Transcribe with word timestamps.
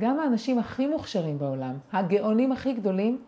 גם 0.00 0.20
האנשים 0.20 0.58
הכי 0.58 0.86
מוכשרים 0.86 1.38
בעולם, 1.38 1.74
הגאונים 1.92 2.52
הכי 2.52 2.72
גדולים, 2.72 3.18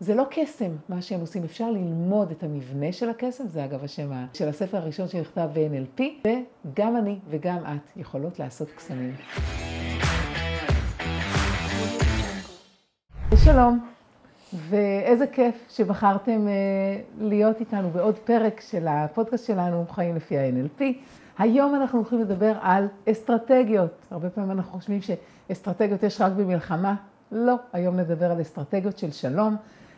זה 0.00 0.14
לא 0.14 0.26
קסם 0.30 0.70
מה 0.88 1.02
שהם 1.02 1.20
עושים, 1.20 1.44
אפשר 1.44 1.70
ללמוד 1.70 2.30
את 2.30 2.42
המבנה 2.42 2.92
של 2.92 3.10
הקסם, 3.10 3.46
זה 3.46 3.64
אגב 3.64 3.84
השם 3.84 4.10
של 4.34 4.48
הספר 4.48 4.76
הראשון 4.76 5.08
שנכתב 5.08 5.48
ב-NLP, 5.54 6.02
וגם 6.24 6.96
אני 6.96 7.18
וגם 7.28 7.58
את 7.58 7.96
יכולות 7.96 8.38
לעשות 8.38 8.68
קסמים. 8.70 9.14
שלום, 13.44 13.88
ואיזה 14.52 15.26
כיף 15.26 15.66
שבחרתם 15.68 16.46
להיות 17.20 17.60
איתנו 17.60 17.90
בעוד 17.90 18.18
פרק 18.18 18.60
של 18.60 18.88
הפודקאסט 18.88 19.46
שלנו, 19.46 19.84
חיים 19.88 20.16
לפי 20.16 20.38
ה-NLP. 20.38 20.82
היום 21.40 21.74
אנחנו 21.74 21.98
הולכים 21.98 22.20
לדבר 22.20 22.52
על 22.60 22.88
אסטרטגיות. 23.10 24.06
הרבה 24.10 24.30
פעמים 24.30 24.50
אנחנו 24.50 24.72
חושבים 24.72 25.00
שאסטרטגיות 25.02 26.02
יש 26.02 26.20
רק 26.20 26.32
במלחמה. 26.32 26.94
לא, 27.32 27.54
היום 27.72 27.96
נדבר 27.96 28.30
על 28.30 28.40
אסטרטגיות 28.40 28.98
של 28.98 29.10
שלום. 29.10 29.56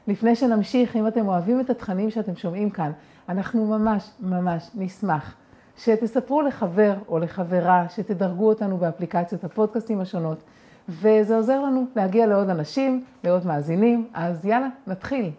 לפני 0.08 0.36
שנמשיך, 0.36 0.96
אם 0.96 1.06
אתם 1.06 1.28
אוהבים 1.28 1.60
את 1.60 1.70
התכנים 1.70 2.10
שאתם 2.10 2.36
שומעים 2.36 2.70
כאן, 2.70 2.92
אנחנו 3.28 3.66
ממש 3.66 4.10
ממש 4.20 4.70
נשמח 4.74 5.34
שתספרו 5.76 6.42
לחבר 6.42 6.94
או 7.08 7.18
לחברה, 7.18 7.86
שתדרגו 7.88 8.48
אותנו 8.48 8.76
באפליקציות 8.76 9.44
הפודקאסטים 9.44 10.00
השונות, 10.00 10.42
וזה 10.88 11.36
עוזר 11.36 11.62
לנו 11.62 11.86
להגיע 11.96 12.26
לעוד 12.26 12.48
אנשים, 12.48 13.04
לעוד 13.24 13.46
מאזינים. 13.46 14.08
אז 14.14 14.46
יאללה, 14.46 14.68
נתחיל. 14.86 15.30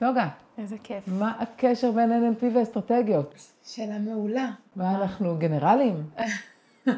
נוגה. 0.00 0.28
איזה 0.58 0.76
כיף. 0.82 1.04
מה 1.06 1.32
הקשר 1.40 1.90
בין 1.90 2.10
NLP 2.10 2.44
ואסטרטגיות? 2.54 3.34
שאלה 3.66 3.98
מעולה. 3.98 4.50
מה, 4.76 4.94
אנחנו 4.94 5.36
גנרלים? 5.38 5.94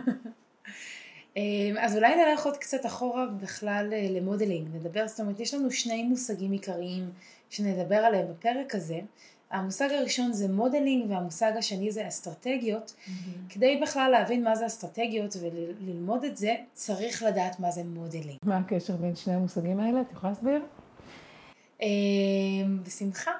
אז 1.78 1.96
אולי 1.96 2.16
נלך 2.16 2.46
עוד 2.46 2.56
קצת 2.56 2.86
אחורה 2.86 3.26
בכלל 3.26 3.86
ל 4.10 4.16
modeling, 4.16 4.68
נדבר, 4.74 5.08
זאת 5.08 5.20
אומרת, 5.20 5.40
יש 5.40 5.54
לנו 5.54 5.70
שני 5.70 6.02
מושגים 6.02 6.52
עיקריים 6.52 7.10
שנדבר 7.50 7.96
עליהם 7.96 8.26
בפרק 8.30 8.74
הזה. 8.74 9.00
המושג 9.50 9.88
הראשון 9.92 10.32
זה 10.32 10.48
modeling 10.48 11.10
והמושג 11.10 11.52
השני 11.58 11.90
זה 11.90 12.08
אסטרטגיות. 12.08 12.90
Mm-hmm. 12.90 13.52
כדי 13.54 13.80
בכלל 13.82 14.10
להבין 14.10 14.44
מה 14.44 14.56
זה 14.56 14.66
אסטרטגיות 14.66 15.36
וללמוד 15.40 16.24
את 16.24 16.36
זה, 16.36 16.54
צריך 16.72 17.22
לדעת 17.22 17.60
מה 17.60 17.70
זה 17.70 17.84
modeling. 17.84 18.38
מה 18.44 18.58
הקשר 18.58 18.96
בין 18.96 19.16
שני 19.16 19.34
המושגים 19.34 19.80
האלה? 19.80 20.00
את 20.00 20.12
יכולה 20.12 20.32
להסביר? 20.32 20.62
בשמחה. 22.82 23.30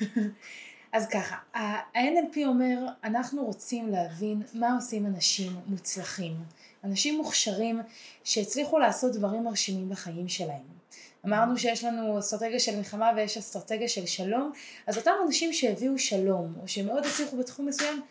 אז 0.92 1.06
ככה, 1.06 1.36
ה-NLP 1.54 2.38
אומר, 2.46 2.86
אנחנו 3.04 3.44
רוצים 3.44 3.88
להבין 3.88 4.42
מה 4.54 4.74
עושים 4.74 5.06
אנשים 5.06 5.52
מוצלחים, 5.66 6.36
אנשים 6.84 7.16
מוכשרים 7.16 7.80
שהצליחו 8.24 8.78
לעשות 8.78 9.12
דברים 9.12 9.44
מרשימים 9.44 9.88
בחיים 9.88 10.28
שלהם. 10.28 10.80
אמרנו 11.26 11.58
שיש 11.58 11.84
לנו 11.84 12.18
אסטרטגיה 12.18 12.60
של 12.60 12.76
מלחמה 12.76 13.10
ויש 13.16 13.36
אסטרטגיה 13.36 13.88
של 13.88 14.06
שלום, 14.06 14.52
אז 14.86 14.98
אותם 14.98 15.12
אנשים 15.26 15.52
שהביאו 15.52 15.98
שלום, 15.98 16.54
או 16.62 16.68
שמאוד 16.68 17.06
הצליחו 17.06 17.36
בתחום 17.36 17.66
מסוים, 17.66 18.02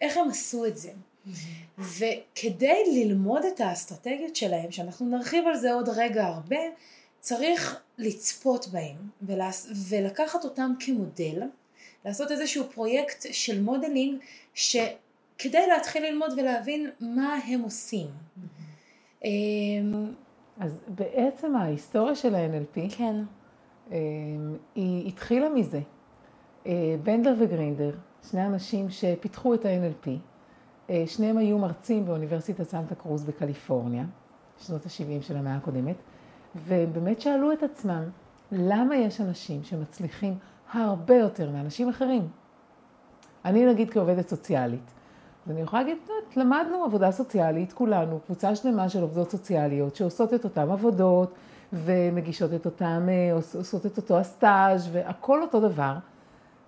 איך 0.00 0.16
הם 0.16 0.28
עשו 0.30 0.66
את 0.66 0.76
זה? 0.76 0.90
וכדי 1.78 2.82
ללמוד 2.94 3.44
את 3.44 3.60
האסטרטגיות 3.60 4.36
שלהם, 4.36 4.72
שאנחנו 4.72 5.06
נרחיב 5.06 5.44
על 5.46 5.56
זה 5.56 5.72
עוד 5.72 5.88
רגע 5.88 6.26
הרבה, 6.26 6.58
צריך 7.28 7.80
לצפות 7.98 8.68
בהם 8.68 8.96
ולקחת 9.88 10.44
אותם 10.44 10.72
כמודל, 10.80 11.42
לעשות 12.04 12.30
איזשהו 12.30 12.64
פרויקט 12.74 13.26
של 13.30 13.62
modeling 13.62 14.18
שכדי 14.54 15.66
להתחיל 15.68 16.06
ללמוד 16.06 16.32
ולהבין 16.36 16.90
מה 17.00 17.34
הם 17.34 17.60
עושים. 17.60 18.06
אז 20.60 20.80
בעצם 20.88 21.56
ההיסטוריה 21.56 22.14
של 22.14 22.34
ה-NLP, 22.34 22.96
כן. 22.96 23.16
היא 24.74 25.08
התחילה 25.08 25.48
מזה. 25.48 25.80
בנדלר 27.02 27.34
וגרינדר, 27.38 27.94
שני 28.30 28.46
אנשים 28.46 28.90
שפיתחו 28.90 29.54
את 29.54 29.64
ה-NLP, 29.64 30.10
שניהם 31.06 31.38
היו 31.38 31.58
מרצים 31.58 32.06
באוניברסיטת 32.06 32.68
סנטה 32.68 32.94
קרוז 32.94 33.24
בקליפורניה, 33.24 34.04
שנות 34.58 34.86
ה-70 34.86 35.22
של 35.22 35.36
המאה 35.36 35.56
הקודמת, 35.56 35.96
והם 36.54 36.92
באמת 36.92 37.20
שאלו 37.20 37.52
את 37.52 37.62
עצמם, 37.62 38.02
למה 38.52 38.96
יש 38.96 39.20
אנשים 39.20 39.64
שמצליחים 39.64 40.34
הרבה 40.72 41.14
יותר 41.16 41.50
מאנשים 41.50 41.88
אחרים? 41.88 42.28
אני 43.44 43.66
נגיד 43.66 43.90
כעובדת 43.90 44.28
סוציאלית, 44.28 44.90
אז 45.46 45.52
אני 45.52 45.60
יכולה 45.60 45.82
להגיד, 45.82 45.98
למדנו 46.36 46.84
עבודה 46.84 47.10
סוציאלית, 47.10 47.72
כולנו, 47.72 48.20
קבוצה 48.26 48.54
שלמה 48.54 48.88
של 48.88 49.02
עובדות 49.02 49.30
סוציאליות 49.30 49.96
שעושות 49.96 50.34
את 50.34 50.44
אותן 50.44 50.70
עבודות 50.70 51.34
ומגישות 51.72 52.54
את 52.54 52.66
אותם, 52.66 53.08
עושות 53.54 53.86
את 53.86 53.96
אותו 53.96 54.18
הסטאז' 54.18 54.88
והכל 54.92 55.42
אותו 55.42 55.60
דבר. 55.60 55.94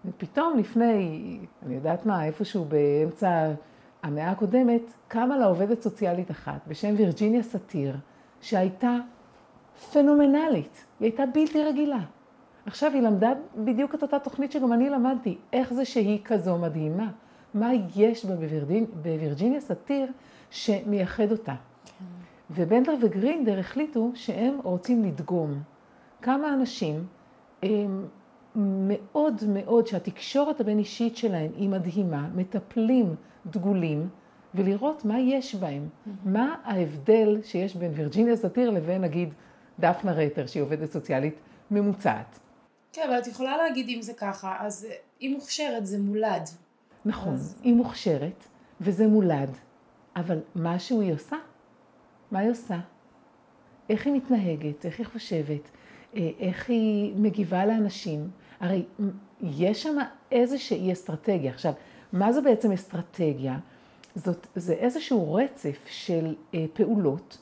ופתאום 0.04 0.58
לפני, 0.58 1.38
אני 1.66 1.74
יודעת 1.74 2.06
מה, 2.06 2.24
איפשהו 2.24 2.64
באמצע 2.64 3.50
המאה 4.02 4.30
הקודמת, 4.30 4.82
קמה 5.08 5.38
לה 5.38 5.47
עובדת 5.47 5.82
סוציאלית 5.82 6.30
אחת 6.30 6.60
בשם 6.68 6.94
וירג'יניה 6.97 7.42
סאטיר, 7.42 7.97
שהייתה 8.41 8.97
פנומנלית, 9.92 10.84
היא 11.00 11.06
הייתה 11.06 11.26
בלתי 11.26 11.64
רגילה. 11.64 12.00
עכשיו 12.66 12.92
היא 12.94 13.02
למדה 13.02 13.32
בדיוק 13.56 13.94
את 13.94 14.02
אותה 14.02 14.18
תוכנית 14.18 14.52
שגם 14.52 14.72
אני 14.72 14.91
למדתי, 14.91 15.38
איך 15.52 15.72
זה 15.72 15.84
שהיא 15.84 16.18
כזו 16.24 16.58
מדהימה, 16.58 17.10
מה 17.54 17.70
יש 17.96 18.24
בה 18.24 18.34
בווירג'יניה 19.02 19.60
סאטיר 19.60 20.06
שמייחד 20.50 21.32
אותה. 21.32 21.54
כן. 21.84 22.04
ובנדר 22.50 22.94
וגרינדר 23.00 23.58
החליטו 23.58 24.10
שהם 24.14 24.58
רוצים 24.62 25.04
לדגום 25.04 25.62
כמה 26.22 26.54
אנשים 26.54 27.06
הם 27.62 28.06
מאוד 28.56 29.42
מאוד, 29.48 29.86
שהתקשורת 29.86 30.60
הבין 30.60 30.78
אישית 30.78 31.16
שלהם 31.16 31.50
היא 31.56 31.68
מדהימה, 31.68 32.28
מטפלים 32.34 33.14
דגולים, 33.47 34.08
ולראות 34.54 35.04
מה 35.04 35.20
יש 35.20 35.54
בהם, 35.54 35.88
mm-hmm. 35.88 36.10
מה 36.24 36.54
ההבדל 36.64 37.41
שיש 37.42 37.76
בין 37.76 37.92
וירג'יניה 37.94 38.36
סאטיר 38.36 38.70
לבין 38.70 39.02
נגיד 39.02 39.34
דפנה 39.80 40.12
רייטר 40.12 40.46
שהיא 40.46 40.62
עובדת 40.62 40.92
סוציאלית 40.92 41.34
ממוצעת. 41.70 42.38
כן, 42.92 43.02
אבל 43.08 43.18
את 43.18 43.26
יכולה 43.26 43.56
להגיד 43.56 43.88
אם 43.88 44.02
זה 44.02 44.12
ככה, 44.12 44.56
אז 44.60 44.86
היא 45.20 45.34
מוכשרת, 45.34 45.86
זה 45.86 45.98
מולד. 45.98 46.48
נכון, 47.04 47.34
אז... 47.34 47.56
היא 47.62 47.74
מוכשרת 47.74 48.44
וזה 48.80 49.06
מולד, 49.06 49.50
אבל 50.16 50.38
משהו 50.56 51.00
היא 51.00 51.12
עושה? 51.12 51.36
מה 52.30 52.38
היא 52.38 52.50
עושה? 52.50 52.78
איך 53.91 54.06
היא 54.06 54.14
מתנהגת, 54.14 54.86
איך 54.86 54.98
היא 54.98 55.06
חושבת, 55.06 55.70
אה, 56.16 56.30
איך 56.38 56.70
היא 56.70 57.14
מגיבה 57.16 57.66
לאנשים. 57.66 58.30
הרי 58.60 58.84
יש 59.42 59.82
שם 59.82 59.97
איזושהי 60.32 60.92
אסטרטגיה. 60.92 61.52
עכשיו, 61.52 61.72
מה 62.12 62.32
זה 62.32 62.41
בעצם 62.41 62.72
אסטרטגיה? 62.72 63.58
זאת, 64.14 64.47
זה 64.56 64.72
איזשהו 64.72 65.34
רצף 65.34 65.78
של 65.86 66.34
אה, 66.54 66.64
פעולות 66.72 67.38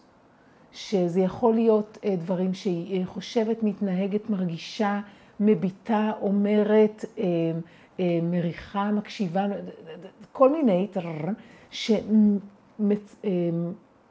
שזה 0.79 1.21
יכול 1.21 1.55
להיות 1.55 1.99
אה, 2.05 2.17
דברים 2.17 2.55
שהיא 2.55 3.07
חושבת, 3.07 3.63
מתנהגת, 3.63 4.31
מרגישה, 4.31 5.01
מביטה, 5.41 6.13
אומרת, 6.21 7.05
אה, 7.19 7.25
אה, 8.01 8.19
מריחה, 8.23 8.91
מקשיבה, 8.91 9.47
כל 10.33 10.53
מיני, 10.53 10.89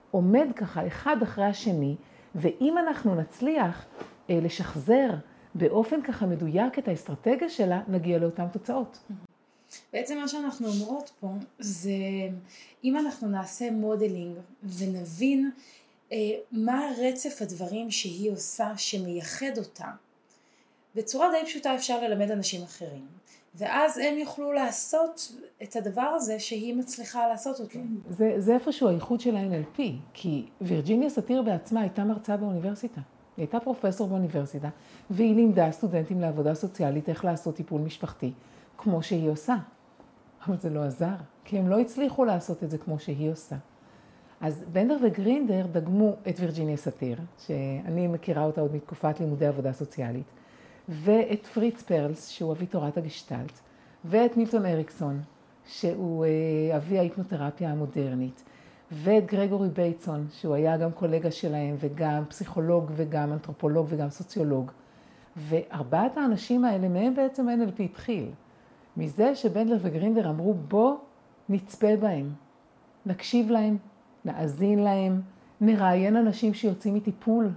שעומד 0.09 0.47
ככה 0.55 0.87
אחד 0.87 1.17
אחרי 1.23 1.45
השני, 1.45 1.95
ואם 2.35 2.77
אנחנו 2.77 3.15
נצליח 3.15 3.85
לשחזר 4.29 5.09
באופן 5.55 6.01
ככה 6.01 6.25
מדויק 6.25 6.79
את 6.79 6.87
האסטרטגיה 6.87 7.49
שלה, 7.49 7.81
נגיע 7.87 8.17
לאותן 8.17 8.47
תוצאות. 8.47 8.99
בעצם 9.93 10.17
מה 10.17 10.27
שאנחנו 10.27 10.67
אומרות 10.67 11.11
פה 11.19 11.27
זה 11.59 11.91
אם 12.83 12.97
אנחנו 12.97 13.27
נעשה 13.27 13.71
modeling 13.71 14.37
ונבין 14.63 15.45
אה, 15.45 15.49
מה 16.51 16.89
רצף 17.01 17.41
הדברים 17.41 17.91
שהיא 17.91 18.31
עושה 18.31 18.77
שמייחד 18.77 19.57
אותה. 19.57 19.87
בצורה 20.95 21.27
די 21.31 21.45
פשוטה 21.45 21.75
אפשר 21.75 22.01
ללמד 22.01 22.31
אנשים 22.31 22.63
אחרים. 22.63 23.05
ואז 23.55 23.97
הם 23.97 24.17
יוכלו 24.17 24.51
לעשות 24.51 25.33
את 25.63 25.75
הדבר 25.75 26.01
הזה 26.01 26.39
שהיא 26.39 26.75
מצליחה 26.75 27.27
לעשות 27.27 27.59
אותו. 27.59 27.79
זה, 28.09 28.33
זה 28.37 28.53
איפשהו 28.53 28.89
הייחוד 28.89 29.19
של 29.19 29.35
ה-NLP, 29.35 29.81
כי 30.13 30.45
וירג'יניה 30.61 31.09
סאטיר 31.09 31.41
בעצמה 31.41 31.81
הייתה 31.81 32.03
מרצה 32.03 32.37
באוניברסיטה. 32.37 33.01
היא 33.37 33.43
הייתה 33.43 33.59
פרופסור 33.59 34.07
באוניברסיטה, 34.07 34.69
והיא 35.09 35.35
לימדה 35.35 35.71
סטודנטים 35.71 36.21
לעבודה 36.21 36.53
סוציאלית 36.53 37.09
איך 37.09 37.25
לעשות 37.25 37.55
טיפול 37.55 37.81
משפחתי, 37.81 38.31
כמו 38.77 39.03
שהיא 39.03 39.29
עושה. 39.29 39.55
אבל 40.47 40.57
זה 40.59 40.69
לא 40.69 40.83
עזר, 40.83 41.15
כי 41.45 41.57
הם 41.57 41.69
לא 41.69 41.79
הצליחו 41.79 42.25
לעשות 42.25 42.63
את 42.63 42.69
זה 42.69 42.77
כמו 42.77 42.99
שהיא 42.99 43.31
עושה. 43.31 43.55
אז 44.41 44.65
בנדר 44.71 44.97
וגרינדר 45.03 45.65
דגמו 45.71 46.15
את 46.29 46.39
וירג'יניה 46.39 46.77
סאטיר, 46.77 47.17
שאני 47.37 48.07
מכירה 48.07 48.43
אותה 48.43 48.61
עוד 48.61 48.75
מתקופת 48.75 49.19
לימודי 49.19 49.45
עבודה 49.45 49.73
סוציאלית, 49.73 50.25
ואת 50.89 51.45
פריץ 51.45 51.81
פרלס, 51.81 52.29
שהוא 52.29 52.51
אבי 52.51 52.65
תורת 52.65 52.97
הגשטלט, 52.97 53.59
ואת 54.05 54.37
מילטון 54.37 54.65
אריקסון, 54.65 55.21
שהוא 55.65 56.25
אה, 56.25 56.77
אבי 56.77 56.99
ההיפנותרפיה 56.99 57.71
המודרנית. 57.71 58.43
ואת 58.91 59.25
גרגורי 59.25 59.69
בייטסון, 59.69 60.27
שהוא 60.31 60.55
היה 60.55 60.77
גם 60.77 60.91
קולגה 60.91 61.31
שלהם, 61.31 61.75
וגם 61.79 62.23
פסיכולוג, 62.29 62.91
וגם 62.95 63.33
אנתרופולוג, 63.33 63.87
וגם 63.89 64.09
סוציולוג. 64.09 64.71
וארבעת 65.37 66.17
האנשים 66.17 66.65
האלה, 66.65 66.87
מהם 66.87 67.15
בעצם 67.15 67.47
NLP 67.49 67.81
התחיל. 67.81 68.31
מזה 68.97 69.35
שבנדלר 69.35 69.77
וגרינדר 69.81 70.29
אמרו, 70.29 70.53
בוא 70.53 70.95
נצפה 71.49 71.95
בהם, 71.95 72.29
נקשיב 73.05 73.51
להם, 73.51 73.77
נאזין 74.27 74.79
להם, 74.79 75.21
נראיין 75.61 76.15
אנשים 76.15 76.53
שיוצאים 76.53 76.93
מטיפול, 76.95 77.49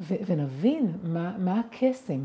ו- 0.00 0.14
ונבין 0.26 0.92
מה, 1.02 1.38
מה 1.38 1.60
הקסם. 1.60 2.24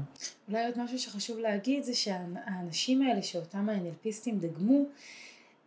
אולי 0.50 0.66
עוד 0.66 0.80
משהו 0.84 1.00
שחשוב 1.00 1.40
להגיד 1.40 1.84
זה 1.84 1.94
שהאנשים 1.94 3.02
האלה 3.02 3.22
שאותם 3.22 3.70
האנלפיסטים 3.70 4.40
דגמו, 4.40 4.84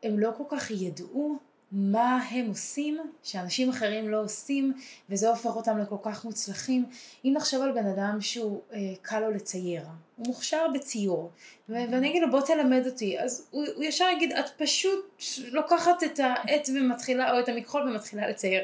הם 0.03 0.19
לא 0.19 0.31
כל 0.37 0.45
כך 0.49 0.71
ידעו 0.71 1.37
מה 1.77 2.23
הם 2.31 2.49
עושים 2.49 2.99
שאנשים 3.23 3.69
אחרים 3.69 4.09
לא 4.09 4.21
עושים 4.23 4.73
וזה 5.11 5.29
הופך 5.29 5.57
אותם 5.57 5.79
לכל 5.79 5.97
כך 6.03 6.25
מוצלחים. 6.25 6.85
אם 7.25 7.33
נחשב 7.37 7.61
על 7.61 7.73
בן 7.73 7.87
אדם 7.87 8.21
שהוא 8.21 8.61
אה, 8.73 8.79
קל 9.03 9.21
לו 9.21 9.31
לצייר, 9.31 9.83
הוא 10.17 10.27
מוכשר 10.27 10.67
בציור 10.75 11.31
ואני 11.69 12.11
אגיד 12.11 12.23
לו 12.23 12.31
בוא 12.31 12.41
תלמד 12.41 12.83
אותי 12.87 13.21
אז 13.21 13.47
הוא, 13.51 13.67
הוא 13.75 13.85
ישר 13.85 14.05
יגיד 14.17 14.33
את 14.33 14.45
פשוט 14.57 15.23
לוקחת 15.51 16.03
את 16.05 16.19
העט 16.19 16.69
ומתחילה 16.75 17.33
או 17.33 17.41
את 17.41 17.49
המכחול 17.49 17.83
ומתחילה 17.83 18.29
לצייר. 18.29 18.63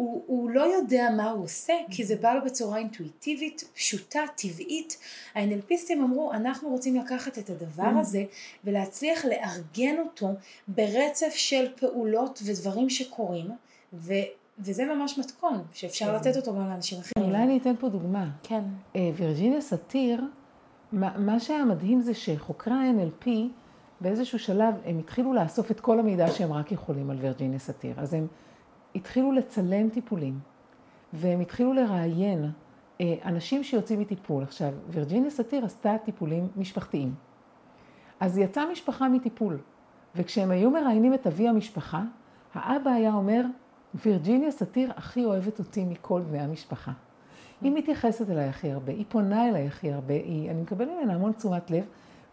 הוא, 0.00 0.22
הוא 0.26 0.50
לא 0.50 0.60
יודע 0.60 1.08
מה 1.16 1.30
הוא 1.30 1.44
עושה, 1.44 1.72
כי 1.90 2.04
זה 2.04 2.16
בא 2.16 2.34
לו 2.34 2.40
בצורה 2.44 2.78
אינטואיטיבית, 2.78 3.64
פשוטה, 3.74 4.20
טבעית. 4.36 4.96
האנלפיסטים 5.34 6.02
אמרו, 6.02 6.32
אנחנו 6.32 6.68
רוצים 6.68 6.96
לקחת 6.96 7.38
את 7.38 7.50
הדבר 7.50 7.96
mm. 7.96 8.00
הזה 8.00 8.24
ולהצליח 8.64 9.24
לארגן 9.24 9.98
אותו 9.98 10.28
ברצף 10.68 11.32
של 11.34 11.66
פעולות 11.76 12.40
ודברים 12.44 12.90
שקורים, 12.90 13.46
ו... 13.92 14.12
וזה 14.58 14.84
ממש 14.84 15.18
מתכון 15.18 15.62
שאפשר 15.72 16.06
כן. 16.06 16.14
לתת 16.14 16.36
אותו 16.36 16.54
גם 16.54 16.68
לאנשים 16.68 16.98
אחרים. 16.98 17.28
אולי 17.28 17.42
אני 17.42 17.58
אתן 17.58 17.74
פה 17.80 17.88
דוגמה. 17.88 18.30
כן. 18.42 18.62
אה, 18.96 19.10
וירג'יניה 19.16 19.60
סאטיר, 19.60 20.24
מה 20.92 21.40
שהיה 21.40 21.64
מדהים 21.64 22.00
זה 22.00 22.14
שחוקרי 22.14 22.74
ה-NLP, 22.74 23.28
באיזשהו 24.00 24.38
שלב 24.38 24.74
הם 24.84 24.98
התחילו 24.98 25.32
לאסוף 25.32 25.70
את 25.70 25.80
כל 25.80 26.00
המידע 26.00 26.30
שהם 26.30 26.52
רק 26.52 26.72
יכולים 26.72 27.10
על 27.10 27.16
וירג'יניה 27.20 27.58
סאטיר. 27.58 27.94
אז 27.96 28.14
הם 28.14 28.26
התחילו 28.94 29.32
לצלם 29.32 29.88
טיפולים, 29.88 30.38
והם 31.12 31.40
התחילו 31.40 31.72
לראיין 31.72 32.50
אה, 33.00 33.14
אנשים 33.24 33.64
שיוצאים 33.64 34.00
מטיפול. 34.00 34.42
עכשיו, 34.42 34.72
וירג'יניה 34.88 35.30
סאטיר 35.30 35.64
עשתה 35.64 35.96
טיפולים 36.04 36.48
משפחתיים. 36.56 37.14
אז 38.20 38.38
יצאה 38.38 38.70
משפחה 38.72 39.08
מטיפול, 39.08 39.58
וכשהם 40.16 40.50
היו 40.50 40.70
מראיינים 40.70 41.14
את 41.14 41.26
אבי 41.26 41.48
המשפחה, 41.48 42.02
האבא 42.54 42.90
היה 42.90 43.14
אומר, 43.14 43.44
וירג'יניה 43.94 44.50
סאטיר 44.50 44.92
הכי 44.96 45.24
אוהבת 45.24 45.58
אותי 45.58 45.84
מכל 45.84 46.20
בני 46.20 46.40
המשפחה. 46.40 46.92
היא 47.60 47.72
מתייחסת 47.72 48.30
אליי 48.30 48.48
הכי 48.48 48.70
הרבה, 48.70 48.92
היא 48.92 49.04
פונה 49.08 49.48
אליי 49.48 49.66
הכי 49.66 49.92
הרבה, 49.92 50.14
היא, 50.14 50.50
אני 50.50 50.62
מקבל 50.62 50.84
ממנה 50.84 51.14
המון 51.14 51.32
תשומת 51.32 51.70
לב, 51.70 51.84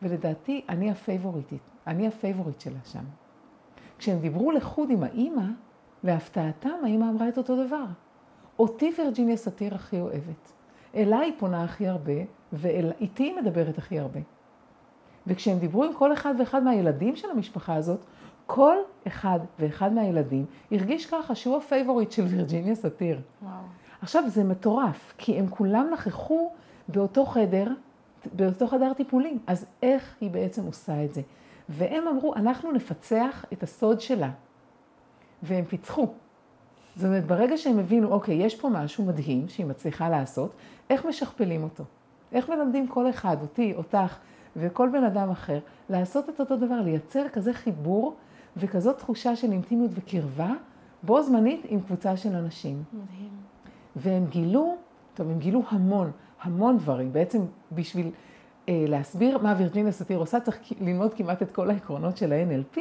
ולדעתי 0.01 0.61
אני 0.69 0.91
הפייבוריטית, 0.91 1.61
אני 1.87 2.07
ה 2.07 2.13
favorite 2.13 2.61
שלה 2.61 2.79
שם. 2.85 3.03
כשהם 3.97 4.19
דיברו 4.19 4.51
לחוד 4.51 4.89
עם 4.89 5.03
האימא, 5.03 5.45
להפתעתם, 6.03 6.69
האמא 6.83 7.05
אמרה 7.09 7.29
את 7.29 7.37
אותו 7.37 7.65
דבר. 7.65 7.85
אותי 8.59 8.93
וירג'יניה 8.97 9.37
סאטיר 9.37 9.75
הכי 9.75 10.01
אוהבת. 10.01 10.51
אליי 10.95 11.35
פונה 11.37 11.63
הכי 11.63 11.87
הרבה, 11.87 12.13
ואיתי 12.53 13.23
היא 13.23 13.35
מדברת 13.35 13.77
הכי 13.77 13.99
הרבה. 13.99 14.19
וכשהם 15.27 15.59
דיברו 15.59 15.83
עם 15.83 15.93
כל 15.93 16.13
אחד 16.13 16.33
ואחד 16.39 16.63
מהילדים 16.63 17.15
של 17.15 17.29
המשפחה 17.31 17.75
הזאת, 17.75 17.99
כל 18.45 18.75
אחד 19.07 19.39
ואחד 19.59 19.93
מהילדים 19.93 20.45
הרגיש 20.71 21.05
ככה 21.05 21.35
שהוא 21.35 21.57
ה 21.57 21.63
favorite 21.63 22.11
של 22.11 22.23
וירג'יניה 22.23 22.75
סאטיר. 22.75 23.19
וואו. 23.41 23.51
עכשיו 24.01 24.23
זה 24.27 24.43
מטורף, 24.43 25.13
כי 25.17 25.39
הם 25.39 25.47
כולם 25.47 25.87
נכחו 25.93 26.51
באותו 26.87 27.25
חדר, 27.25 27.67
באותו 28.33 28.67
חדר 28.67 28.93
טיפולים, 28.93 29.39
אז 29.47 29.65
איך 29.83 30.15
היא 30.21 30.31
בעצם 30.31 30.65
עושה 30.65 31.03
את 31.05 31.13
זה? 31.13 31.21
והם 31.69 32.07
אמרו, 32.07 32.35
אנחנו 32.35 32.71
נפצח 32.71 33.45
את 33.53 33.63
הסוד 33.63 34.01
שלה. 34.01 34.29
והם 35.43 35.65
פיצחו. 35.65 36.07
זאת 36.95 37.05
אומרת, 37.05 37.25
ברגע 37.25 37.57
שהם 37.57 37.79
הבינו, 37.79 38.11
אוקיי, 38.11 38.35
יש 38.35 38.55
פה 38.55 38.69
משהו 38.69 39.05
מדהים 39.05 39.49
שהיא 39.49 39.65
מצליחה 39.65 40.09
לעשות, 40.09 40.51
איך 40.89 41.05
משכפלים 41.05 41.63
אותו? 41.63 41.83
איך 42.31 42.49
מלמדים 42.49 42.87
כל 42.87 43.09
אחד, 43.09 43.37
אותי, 43.41 43.73
אותך 43.75 44.17
וכל 44.55 44.89
בן 44.91 45.03
אדם 45.03 45.29
אחר, 45.29 45.59
לעשות 45.89 46.29
את 46.29 46.39
אותו 46.39 46.57
דבר, 46.57 46.81
לייצר 46.81 47.29
כזה 47.29 47.53
חיבור 47.53 48.15
וכזאת 48.57 48.97
תחושה 48.97 49.35
של 49.35 49.51
אינטימיות 49.51 49.91
וקרבה, 49.93 50.53
בו 51.03 51.21
זמנית 51.21 51.61
עם 51.69 51.81
קבוצה 51.81 52.17
של 52.17 52.35
אנשים. 52.35 52.83
מדהים. 52.93 53.29
והם 53.95 54.25
גילו, 54.29 54.75
טוב, 55.13 55.29
הם 55.29 55.39
גילו 55.39 55.63
המון, 55.69 56.11
המון 56.41 56.77
דברים. 56.77 57.13
בעצם 57.13 57.41
בשביל 57.71 58.11
אה, 58.69 58.85
להסביר 58.87 59.37
מה 59.37 59.55
וירג'יניה 59.57 59.91
סאטיר 59.91 60.17
עושה, 60.17 60.39
צריך 60.39 60.59
ללמוד 60.81 61.13
כמעט 61.13 61.41
את 61.41 61.51
כל 61.51 61.69
העקרונות 61.69 62.17
של 62.17 62.33
ה-NLP. 62.33 62.79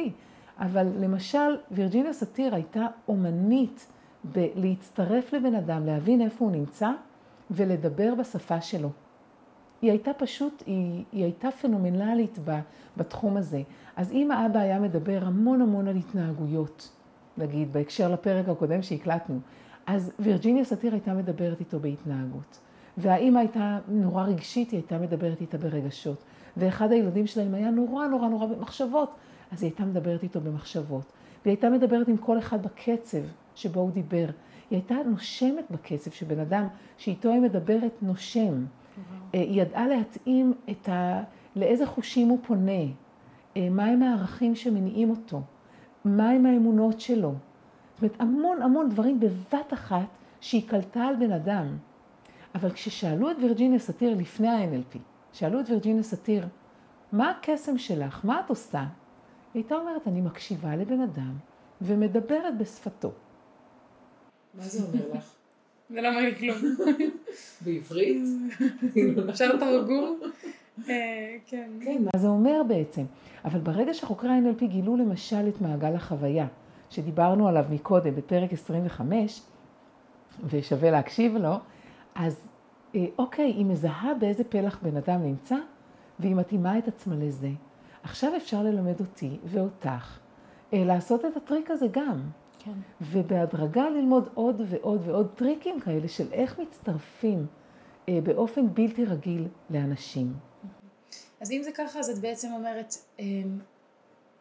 אבל 0.59 0.87
למשל, 0.99 1.57
וירג'יניה 1.71 2.13
סאטיר 2.13 2.55
הייתה 2.55 2.87
אומנית 3.07 3.87
בלהצטרף 4.23 5.33
לבן 5.33 5.55
אדם, 5.55 5.85
להבין 5.85 6.21
איפה 6.21 6.45
הוא 6.45 6.51
נמצא 6.51 6.91
ולדבר 7.51 8.15
בשפה 8.15 8.61
שלו. 8.61 8.89
היא 9.81 9.91
הייתה 9.91 10.13
פשוט, 10.13 10.63
היא, 10.65 11.03
היא 11.11 11.23
הייתה 11.23 11.51
פנומנלית 11.51 12.39
בתחום 12.97 13.37
הזה. 13.37 13.61
אז 13.95 14.11
אם 14.11 14.31
האבא 14.31 14.59
היה 14.59 14.79
מדבר 14.79 15.19
המון 15.23 15.61
המון 15.61 15.87
על 15.87 15.95
התנהגויות, 15.95 16.91
נגיד 17.37 17.73
בהקשר 17.73 18.11
לפרק 18.11 18.49
הקודם 18.49 18.81
שהקלטנו, 18.81 19.39
אז 19.87 20.11
וירג'יניה 20.19 20.63
סאטיר 20.63 20.93
הייתה 20.93 21.13
מדברת 21.13 21.59
איתו 21.59 21.79
בהתנהגות. 21.79 22.59
והאימא 22.97 23.39
הייתה 23.39 23.79
נורא 23.87 24.23
רגשית, 24.23 24.71
היא 24.71 24.77
הייתה 24.77 24.97
מדברת 24.97 25.41
איתה 25.41 25.57
ברגשות. 25.57 26.23
ואחד 26.57 26.91
הילדים 26.91 27.27
שלהם 27.27 27.53
היה 27.53 27.69
נורא 27.69 28.07
נורא 28.07 28.27
נורא 28.27 28.45
במחשבות. 28.45 29.15
אז 29.51 29.63
היא 29.63 29.71
הייתה 29.71 29.85
מדברת 29.85 30.23
איתו 30.23 30.41
במחשבות. 30.41 31.11
והיא 31.45 31.51
הייתה 31.51 31.69
מדברת 31.69 32.07
עם 32.07 32.17
כל 32.17 32.39
אחד 32.39 32.63
בקצב 32.63 33.21
שבו 33.55 33.79
הוא 33.79 33.91
דיבר. 33.91 34.25
היא 34.69 34.77
הייתה 34.77 34.95
נושמת 35.05 35.71
בקצב 35.71 36.11
שבן 36.11 36.39
אדם 36.39 36.67
שאיתו 36.97 37.29
היא 37.29 37.41
מדברת 37.41 37.91
נושם. 38.01 38.65
אה, 39.35 39.39
היא 39.39 39.61
ידעה 39.61 39.87
להתאים 39.87 40.53
את 40.69 40.89
ה... 40.89 41.23
לאיזה 41.55 41.85
חושים 41.85 42.27
הוא 42.27 42.39
פונה, 42.47 42.71
אה, 43.57 43.69
מהם 43.69 44.03
הערכים 44.03 44.55
שמניעים 44.55 45.09
אותו, 45.09 45.41
מהם 46.05 46.45
האמונות 46.45 47.01
שלו. 47.01 47.33
זאת 47.93 48.01
אומרת, 48.01 48.15
המון 48.21 48.61
המון 48.61 48.89
דברים 48.89 49.19
בבת 49.19 49.73
אחת 49.73 50.07
שהיא 50.41 50.69
קלטה 50.69 51.03
על 51.03 51.15
בן 51.15 51.31
אדם. 51.31 51.77
אבל 52.55 52.71
כששאלו 52.71 53.31
את 53.31 53.35
וירג'יניה 53.41 53.79
סאטיר 53.79 54.17
לפני 54.17 54.47
ה-NLP, 54.47 54.97
שאלו 55.33 55.59
את 55.59 55.69
וירג'יניה 55.69 56.03
סאטיר, 56.03 56.47
מה 57.11 57.29
הקסם 57.29 57.77
שלך? 57.77 58.25
מה 58.25 58.39
את 58.39 58.49
עושה? 58.49 58.85
היא 59.57 59.63
הייתה 59.63 59.75
אומרת, 59.75 60.07
אני 60.07 60.21
מקשיבה 60.21 60.75
לבן 60.75 61.01
אדם 61.01 61.33
ומדברת 61.81 62.57
בשפתו. 62.57 63.11
מה 64.53 64.63
זה 64.63 64.83
אומר 64.87 65.17
לך? 65.17 65.33
זה 65.89 66.01
לא 66.01 66.09
אומר 66.09 66.19
לי 66.19 66.35
כלום. 66.35 66.57
בעברית? 67.65 68.23
אפשר 69.29 69.57
תרגום? 69.57 70.19
אה, 70.89 71.35
כן. 71.45 71.71
כן, 71.81 72.03
מה 72.03 72.19
זה 72.19 72.27
אומר 72.27 72.61
בעצם? 72.67 73.03
אבל 73.45 73.59
ברגע 73.59 73.93
שחוקרי 73.93 74.29
ה-NLP 74.29 74.65
גילו 74.65 74.97
למשל 74.97 75.47
את 75.47 75.61
מעגל 75.61 75.95
החוויה, 75.95 76.47
שדיברנו 76.89 77.47
עליו 77.47 77.65
מקודם 77.69 78.15
בפרק 78.15 78.53
25, 78.53 79.41
ושווה 80.43 80.91
להקשיב 80.91 81.35
לו, 81.35 81.55
אז 82.15 82.47
אה, 82.95 83.05
אוקיי, 83.17 83.45
היא 83.45 83.65
מזהה 83.65 84.13
באיזה 84.13 84.43
פלח 84.43 84.79
בן 84.81 84.97
אדם 84.97 85.23
נמצא, 85.23 85.57
והיא 86.19 86.35
מתאימה 86.35 86.77
את 86.77 86.87
עצמה 86.87 87.15
לזה. 87.15 87.49
עכשיו 88.09 88.35
אפשר 88.35 88.63
ללמד 88.63 88.99
אותי 88.99 89.37
ואותך 89.43 90.19
אה, 90.73 90.83
לעשות 90.85 91.25
את 91.25 91.37
הטריק 91.37 91.71
הזה 91.71 91.85
גם. 91.91 92.21
כן. 92.59 92.71
ובהדרגה 93.01 93.89
ללמוד 93.89 94.29
עוד 94.33 94.61
ועוד 94.69 95.01
ועוד 95.05 95.27
טריקים 95.35 95.79
כאלה 95.79 96.07
של 96.07 96.33
איך 96.33 96.59
מצטרפים 96.59 97.47
אה, 98.09 98.19
באופן 98.23 98.73
בלתי 98.73 99.05
רגיל 99.05 99.47
לאנשים. 99.69 100.33
אז 101.41 101.51
אם 101.51 101.61
זה 101.63 101.71
ככה, 101.71 101.99
אז 101.99 102.09
את 102.09 102.17
בעצם 102.17 102.51
אומרת, 102.51 102.95
אה, 103.19 103.25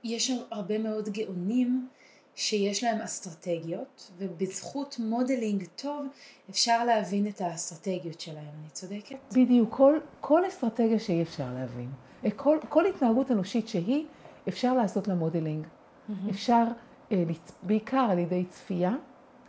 יש 0.04 0.32
הרבה 0.50 0.78
מאוד 0.78 1.08
גאונים 1.08 1.88
שיש 2.34 2.84
להם 2.84 3.00
אסטרטגיות, 3.00 4.10
ובזכות 4.18 4.96
modeling 4.98 5.64
טוב 5.76 6.06
אפשר 6.50 6.84
להבין 6.84 7.26
את 7.26 7.40
האסטרטגיות 7.40 8.20
שלהם, 8.20 8.54
אני 8.60 8.70
צודקת? 8.72 9.16
בדיוק, 9.32 9.74
כל, 9.74 9.98
כל 10.20 10.48
אסטרטגיה 10.48 10.98
שהיא 10.98 11.22
אפשר 11.22 11.54
להבין. 11.54 11.90
כל, 12.36 12.58
כל 12.68 12.86
התנהגות 12.86 13.30
אנושית 13.30 13.68
שהיא, 13.68 14.04
אפשר 14.48 14.74
לעשות 14.74 15.08
לה 15.08 15.14
modeling. 15.14 15.64
Mm-hmm. 15.64 16.30
אפשר, 16.30 16.64
אה, 17.12 17.24
בעיקר 17.62 18.06
על 18.10 18.18
ידי 18.18 18.44
צפייה, 18.44 18.94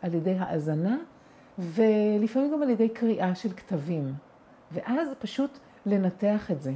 על 0.01 0.13
ידי 0.13 0.36
האזנה, 0.39 0.97
ולפעמים 1.59 2.51
גם 2.51 2.62
על 2.62 2.69
ידי 2.69 2.89
קריאה 2.89 3.36
של 3.36 3.50
כתבים. 3.50 4.13
ואז 4.71 5.09
פשוט 5.19 5.59
לנתח 5.86 6.51
את 6.51 6.62
זה. 6.62 6.74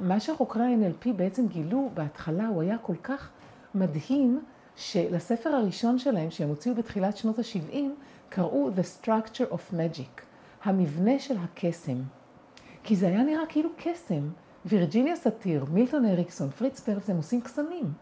מה 0.00 0.20
שחוקרי 0.20 0.62
ה-NLP 0.64 1.12
בעצם 1.16 1.46
גילו 1.48 1.90
בהתחלה, 1.94 2.48
הוא 2.48 2.62
היה 2.62 2.78
כל 2.78 2.96
כך 3.02 3.30
מדהים, 3.74 4.44
שלספר 4.76 5.50
הראשון 5.50 5.98
שלהם, 5.98 6.30
שהם 6.30 6.48
הוציאו 6.48 6.74
בתחילת 6.74 7.16
שנות 7.16 7.38
ה-70, 7.38 7.76
קראו 8.28 8.70
The 8.70 9.04
Structure 9.04 9.52
of 9.52 9.74
Magic, 9.74 10.22
המבנה 10.64 11.18
של 11.18 11.36
הקסם. 11.44 11.96
כי 12.84 12.96
זה 12.96 13.06
היה 13.06 13.22
נראה 13.22 13.46
כאילו 13.48 13.70
קסם. 13.76 14.28
וירג'יניה 14.66 15.16
סאטיר, 15.16 15.64
מילטון 15.72 16.04
אריקסון, 16.04 16.50
פריץ 16.50 16.80
פרץ, 16.80 17.10
הם 17.10 17.16
עושים 17.16 17.40
קסמים. 17.40 17.92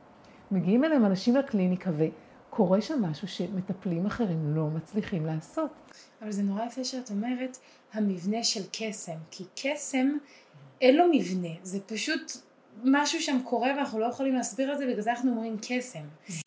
מגיעים 0.50 0.84
אליהם 0.84 1.04
אנשים 1.04 1.36
לקליניקה 1.36 1.90
וקורה 1.96 2.80
שם 2.80 3.02
משהו 3.04 3.28
שמטפלים 3.28 4.06
אחרים 4.06 4.54
לא 4.56 4.66
מצליחים 4.66 5.26
לעשות. 5.26 5.70
אבל 6.22 6.30
זה 6.32 6.42
נורא 6.42 6.64
יפה 6.64 6.84
שאת 6.84 7.10
אומרת 7.10 7.58
המבנה 7.92 8.44
של 8.44 8.60
קסם, 8.72 9.16
כי 9.30 9.44
קסם 9.62 10.08
אין 10.80 10.96
לו 10.96 11.04
מבנה, 11.12 11.48
זה 11.62 11.78
פשוט 11.86 12.32
משהו 12.84 13.20
שם 13.20 13.38
קורה 13.44 13.68
ואנחנו 13.76 13.98
לא 13.98 14.06
יכולים 14.06 14.34
להסביר 14.34 14.72
את 14.72 14.78
זה, 14.78 14.86
בגלל 14.86 15.00
זה 15.00 15.10
אנחנו 15.10 15.30
אומרים 15.30 15.56
קסם. 15.68 16.00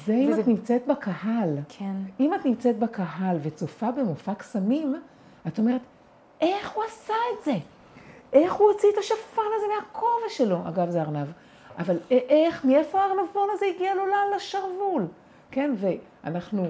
זה 0.05 0.13
אם 0.13 0.29
וזה- 0.31 0.41
את 0.41 0.47
נמצאת 0.47 0.87
בקהל. 0.87 1.57
כן. 1.69 1.93
אם 2.19 2.33
את 2.33 2.45
נמצאת 2.45 2.79
בקהל 2.79 3.37
וצופה 3.43 3.91
במופע 3.91 4.33
קסמים, 4.33 4.95
את 5.47 5.59
אומרת, 5.59 5.81
איך 6.41 6.71
הוא 6.71 6.83
עשה 6.83 7.13
את 7.39 7.45
זה? 7.45 7.53
איך 8.33 8.53
הוא 8.53 8.71
הוציא 8.71 8.89
את 8.93 8.97
השפן 8.97 9.41
הזה 9.57 9.65
מהכובע 9.75 10.29
שלו? 10.29 10.57
אגב, 10.67 10.89
זה 10.89 11.01
ארנב. 11.01 11.27
אבל 11.79 11.97
איך, 12.09 12.65
מאיפה 12.65 13.01
הארנבון 13.01 13.47
הזה 13.53 13.65
הגיע 13.75 13.95
לו 13.95 14.03
לשרוול? 14.35 15.07
כן, 15.51 15.75
ואנחנו, 15.77 16.65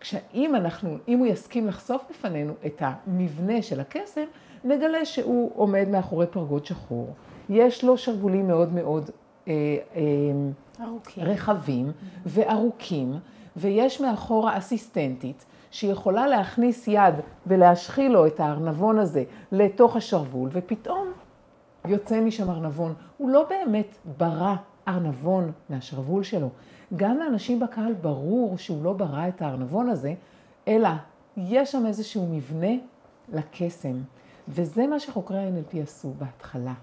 כשאם 0.00 0.54
אנחנו, 0.54 0.96
אם 1.08 1.18
הוא 1.18 1.26
יסכים 1.26 1.66
לחשוף 1.66 2.02
בפנינו 2.10 2.52
את 2.66 2.82
המבנה 2.84 3.62
של 3.62 3.80
הקסם, 3.80 4.24
נגלה 4.64 5.04
שהוא 5.04 5.52
עומד 5.54 5.88
מאחורי 5.88 6.26
פרגוד 6.26 6.66
שחור. 6.66 7.14
יש 7.48 7.84
לו 7.84 7.98
שרוולים 7.98 8.48
מאוד 8.48 8.72
מאוד 8.72 9.10
אה, 9.48 9.52
אה, 9.96 10.84
ארוכים. 10.84 11.24
רחבים 11.24 11.92
וארוכים, 12.26 13.14
ויש 13.56 14.00
מאחורה 14.00 14.58
אסיסטנטית 14.58 15.44
שיכולה 15.70 16.26
להכניס 16.26 16.88
יד 16.88 17.14
ולהשחיל 17.46 18.12
לו 18.12 18.26
את 18.26 18.40
הארנבון 18.40 18.98
הזה 18.98 19.24
לתוך 19.52 19.96
השרוול, 19.96 20.50
ופתאום 20.52 21.12
יוצא 21.86 22.20
משם 22.20 22.50
ארנבון. 22.50 22.94
הוא 23.16 23.30
לא 23.30 23.46
באמת 23.48 23.96
ברא 24.18 24.54
ארנבון 24.88 25.52
מהשרוול 25.68 26.22
שלו. 26.22 26.48
גם 26.96 27.18
לאנשים 27.18 27.60
בקהל 27.60 27.92
ברור 27.92 28.58
שהוא 28.58 28.84
לא 28.84 28.92
ברא 28.92 29.28
את 29.28 29.42
הארנבון 29.42 29.88
הזה, 29.88 30.14
אלא 30.68 30.88
יש 31.36 31.72
שם 31.72 31.86
איזשהו 31.86 32.26
מבנה 32.30 32.72
לקסם. 33.28 33.96
וזה 34.48 34.86
מה 34.86 35.00
שחוקרי 35.00 35.38
ה-NLP 35.38 35.78
עשו 35.82 36.14
בהתחלה. 36.18 36.74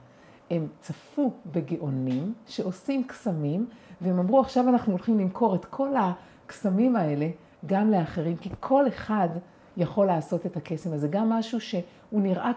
הם 0.51 0.68
צפו 0.82 1.32
בגאונים 1.51 2.34
שעושים 2.48 3.04
קסמים, 3.04 3.68
והם 4.01 4.20
אמרו, 4.20 4.39
עכשיו 4.39 4.70
אנחנו 4.70 4.92
הולכים 4.92 5.20
למכור 5.20 5.56
את 5.56 5.65
כל 5.65 5.89
הקסמים 5.96 6.96
האלה 6.96 7.30
גם 7.65 7.91
לאחרים, 7.91 8.38
כי 8.38 8.50
כל 8.60 8.88
אחד 8.88 9.29
יכול 9.77 10.07
לעשות 10.07 10.45
את 10.45 10.57
הקסם 10.57 10.93
הזה. 10.93 11.07
גם 11.07 11.29
משהו 11.29 11.62
שהוא 11.62 11.81
נראה 12.12 12.51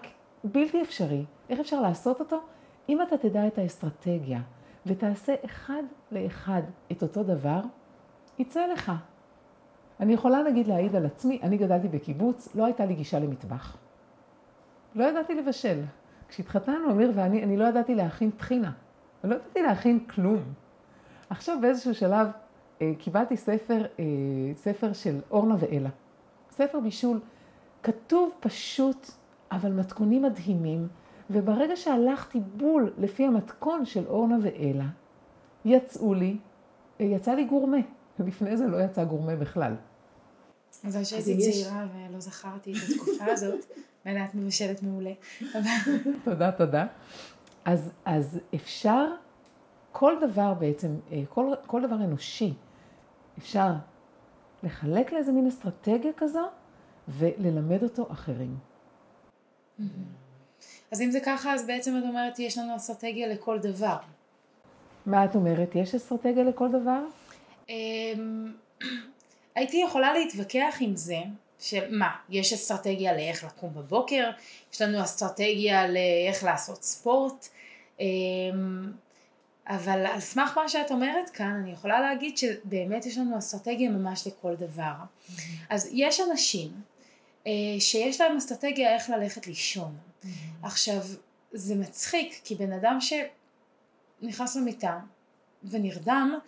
בלתי 0.45 0.83
אפשרי. 0.83 1.25
איך 1.49 1.61
אפשר 1.61 1.81
לעשות 1.81 2.21
אותו? 2.21 2.41
אם 2.89 3.03
אתה 3.03 3.19
תדע 3.19 3.47
את 3.47 3.59
האסטרטגיה 3.59 4.41
ותעשה 4.87 5.35
אחד 5.45 5.83
לאחד 6.13 6.63
את 6.93 7.03
אותו 7.03 7.23
דבר, 7.23 7.61
יצא 8.39 8.67
לך. 8.67 8.93
אני 10.01 10.13
יכולה 10.13 10.43
נגיד 10.43 10.67
להעיד 10.67 10.97
על 10.97 11.07
עצמי, 11.07 11.41
אני 11.43 11.57
גדלתי 11.57 11.89
בקיבוץ, 11.89 12.57
לא 12.57 12.65
הייתה 12.65 12.87
לי 12.87 12.95
גישה 12.95 13.19
למטבח. 13.19 13.77
לא 14.95 15.05
ידעתי 15.05 15.35
לבשל. 15.35 15.81
כשהתחתנו, 16.29 16.91
אמיר 16.91 17.13
ואני, 17.15 17.45
אני 17.45 17.57
לא 17.57 17.65
ידעתי 17.65 17.95
להכין 17.95 18.31
טחינה. 18.31 18.73
לא 19.25 19.35
ידעתי 19.35 19.63
להכין 19.63 20.01
כלום. 20.01 20.43
עכשיו 21.31 21.59
באיזשהו 21.61 21.95
שלב 21.95 22.29
קיבלתי 22.99 23.37
ספר, 23.37 23.87
אה, 23.99 24.05
ספר 24.55 24.93
של 24.93 25.21
אורנה 25.31 25.57
ואלה. 25.59 25.89
ספר 26.51 26.81
בישול. 26.81 27.21
כתוב 27.83 28.31
פשוט, 28.41 29.11
אבל 29.53 29.73
מתכונים 29.73 30.23
מדהימים, 30.23 30.89
וברגע 31.31 31.77
שהלכתי 31.77 32.41
בול 32.57 32.93
לפי 32.99 33.25
המתכון 33.25 33.85
של 33.85 34.07
אורנה 34.07 34.37
ואלה, 34.43 34.87
יצאו 35.65 36.15
לי, 36.15 36.37
אה, 37.01 37.07
יצא 37.07 37.35
לי 37.35 37.45
גורמה. 37.45 37.79
לפני 38.27 38.57
זה 38.57 38.67
לא 38.67 38.77
יצא 38.77 39.05
גורמה 39.05 39.37
בכלל. 39.37 39.75
מזל 40.85 40.99
אם 40.99 41.05
שהייתי 41.05 41.37
צעירה 41.39 41.87
ולא 41.95 42.21
זכרתי 42.21 42.73
את 42.73 42.77
התקופה 42.91 43.25
הזאת, 43.33 43.65
ואלה 44.07 44.25
את 44.25 44.35
מבשלת 44.35 44.83
מעולה. 44.83 45.13
תודה, 46.25 46.53
תודה. 46.53 46.87
אז, 47.65 47.91
אז 48.05 48.41
אפשר, 48.55 49.05
כל 49.93 50.15
דבר 50.31 50.55
בעצם, 50.55 50.97
אה, 51.13 51.23
כל, 51.29 51.53
כל 51.67 51.87
דבר 51.87 51.97
אנושי, 51.97 52.55
אפשר 53.39 53.71
לחלק 54.63 55.13
לאיזה 55.13 55.33
מין 55.33 55.47
אסטרטגיה 55.47 56.13
כזו 56.17 56.47
וללמד 57.09 57.83
אותו 57.83 58.07
אחרים. 58.13 58.57
אז 60.91 61.01
אם 61.01 61.11
זה 61.11 61.21
ככה, 61.21 61.55
אז 61.55 61.67
בעצם 61.67 61.99
את 61.99 62.03
אומרת, 62.09 62.39
יש 62.39 62.59
לנו 62.59 62.77
אסטרטגיה 62.77 63.29
לכל 63.29 63.59
דבר. 63.59 63.97
מה 65.07 65.25
את 65.25 65.35
אומרת? 65.35 65.75
יש 65.75 65.95
אסטרטגיה 65.95 66.45
לכל 66.45 66.69
דבר? 66.69 67.01
אמ, 67.69 68.53
הייתי 69.57 69.83
יכולה 69.87 70.13
להתווכח 70.13 70.77
עם 70.81 70.97
זה, 70.97 71.19
שמה, 71.61 72.11
יש 72.29 72.53
אסטרטגיה 72.53 73.13
לאיך 73.13 73.45
לקום 73.45 73.75
בבוקר, 73.75 74.31
יש 74.73 74.83
לנו 74.83 75.03
אסטרטגיה 75.03 75.89
לאיך 75.89 76.45
לעשות 76.45 76.83
ספורט, 76.83 77.49
אמ, 78.01 78.93
אבל 79.69 80.07
על 80.07 80.21
סמך 80.21 80.57
מה 80.57 80.69
שאת 80.69 80.91
אומרת 80.91 81.31
כאן, 81.31 81.61
אני 81.63 81.73
יכולה 81.73 82.01
להגיד 82.01 82.39
שבאמת 82.39 83.07
יש 83.07 83.19
לנו 83.19 83.39
אסטרטגיה 83.39 83.91
ממש 83.91 84.27
לכל 84.27 84.55
דבר. 84.55 84.95
אז 85.71 85.89
יש 85.93 86.21
אנשים 86.31 86.69
אה, 87.47 87.53
שיש 87.79 88.21
להם 88.21 88.37
אסטרטגיה 88.37 88.95
איך 88.95 89.11
ללכת 89.11 89.47
לישון. 89.47 89.97
עכשיו, 90.63 91.01
זה 91.53 91.75
מצחיק, 91.75 92.41
כי 92.45 92.55
בן 92.55 92.73
אדם 92.73 92.99
שנכנס 94.21 94.57
למיטה 94.57 94.99
ונרדם, 95.65 96.39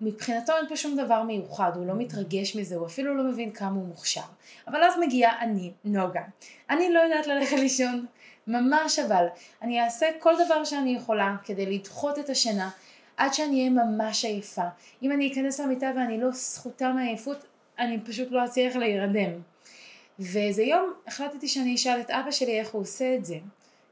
מבחינתו 0.00 0.52
אין 0.56 0.68
פה 0.68 0.76
שום 0.76 0.96
דבר 0.96 1.22
מיוחד, 1.22 1.72
הוא 1.74 1.86
לא 1.86 1.94
מתרגש 1.94 2.56
מזה, 2.56 2.76
הוא 2.76 2.86
אפילו 2.86 3.16
לא 3.16 3.24
מבין 3.24 3.52
כמה 3.52 3.70
הוא 3.70 3.86
מוכשר. 3.86 4.20
אבל 4.68 4.82
אז 4.82 4.94
מגיעה 5.00 5.40
אני, 5.40 5.72
נוגה. 5.84 6.22
אני 6.70 6.92
לא 6.92 7.00
יודעת 7.00 7.26
ללכת 7.26 7.56
לישון, 7.56 8.06
ממש 8.46 8.98
אבל. 8.98 9.26
אני 9.62 9.84
אעשה 9.84 10.06
כל 10.18 10.34
דבר 10.44 10.64
שאני 10.64 10.94
יכולה 10.94 11.36
כדי 11.44 11.66
לדחות 11.66 12.18
את 12.18 12.30
השינה 12.30 12.70
עד 13.16 13.34
שאני 13.34 13.58
אהיה 13.58 13.70
ממש 13.70 14.24
עייפה. 14.24 14.64
אם 15.02 15.12
אני 15.12 15.32
אכנס 15.32 15.60
למיטה 15.60 15.90
ואני 15.96 16.20
לא 16.20 16.32
סחוטה 16.32 16.92
מעייפות, 16.92 17.44
אני 17.78 18.00
פשוט 18.00 18.28
לא 18.30 18.44
אצליח 18.44 18.76
להירדם. 18.76 19.30
ואיזה 20.18 20.62
יום 20.62 20.92
החלטתי 21.06 21.48
שאני 21.48 21.74
אשאל 21.74 22.00
את 22.00 22.10
אבא 22.10 22.30
שלי 22.30 22.60
איך 22.60 22.70
הוא 22.70 22.82
עושה 22.82 23.14
את 23.14 23.24
זה. 23.24 23.36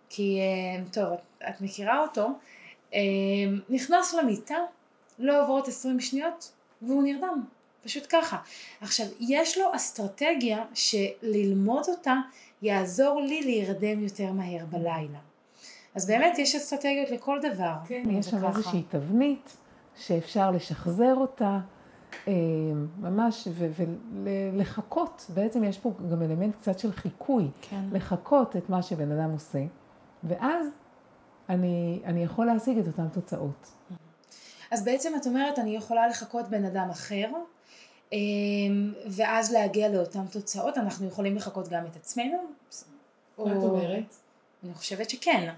כי, 0.09 0.39
אה, 0.41 0.85
טוב, 0.93 1.13
את, 1.13 1.43
את 1.49 1.61
מכירה 1.61 2.01
אותו, 2.01 2.29
אה, 2.95 3.01
נכנס 3.69 4.15
למיטה, 4.15 4.57
לא 5.19 5.43
עוברות 5.43 5.69
20 5.69 6.01
שניות, 6.01 6.53
והוא 6.83 7.03
נרדם. 7.03 7.45
פשוט 7.85 8.07
ככה. 8.09 8.37
עכשיו, 8.81 9.07
יש 9.21 9.59
לו 9.59 9.77
אסטרטגיה 9.77 10.65
שללמוד 10.75 11.85
אותה 11.89 12.15
יעזור 12.63 13.21
לי 13.21 13.43
להירדם 13.43 14.01
יותר 14.01 14.33
מהר 14.33 14.67
בלילה. 14.71 15.19
אז 15.95 16.07
באמת 16.07 16.39
יש 16.39 16.55
אסטרטגיות 16.55 17.11
לכל 17.11 17.39
דבר. 17.43 17.75
כן, 17.85 18.03
יש 18.11 18.27
שם. 18.27 18.47
איזושהי 18.47 18.83
תבנית 18.89 19.57
שאפשר 19.97 20.51
לשחזר 20.51 21.15
אותה, 21.17 21.59
אה, 22.29 22.33
ממש, 22.99 23.49
ולחכות. 24.23 25.31
בעצם 25.35 25.65
יש 25.65 25.79
פה 25.79 25.93
גם 26.11 26.23
אלמנט 26.23 26.57
קצת 26.57 26.79
של 26.79 26.93
חיקוי. 26.93 27.49
כן. 27.61 27.81
לחכות 27.93 28.57
את 28.57 28.71
מה 28.71 28.83
שבן 28.83 29.13
אדם 29.13 29.31
עושה, 29.31 29.65
ואז 30.25 30.67
אני, 31.49 32.01
אני 32.05 32.25
יכול 32.25 32.47
להשיג 32.47 32.79
את 32.79 32.87
אותן 32.87 33.09
תוצאות. 33.09 33.73
אז 34.71 34.85
בעצם 34.85 35.13
את 35.21 35.27
אומרת, 35.27 35.59
אני 35.59 35.77
יכולה 35.77 36.09
לחכות 36.09 36.49
בן 36.49 36.65
אדם 36.65 36.91
אחר, 36.91 37.29
ואז 39.07 39.53
להגיע 39.53 39.89
לאותן 39.89 40.27
תוצאות. 40.27 40.79
אנחנו 40.79 41.07
יכולים 41.07 41.37
לחכות 41.37 41.69
גם 41.69 41.87
את 41.87 41.97
עצמנו. 41.97 42.39
מה 43.39 43.53
את 43.53 43.63
אומרת? 43.63 44.15
אני 44.65 44.75
חושבת 44.75 45.11
שכן. 45.11 45.53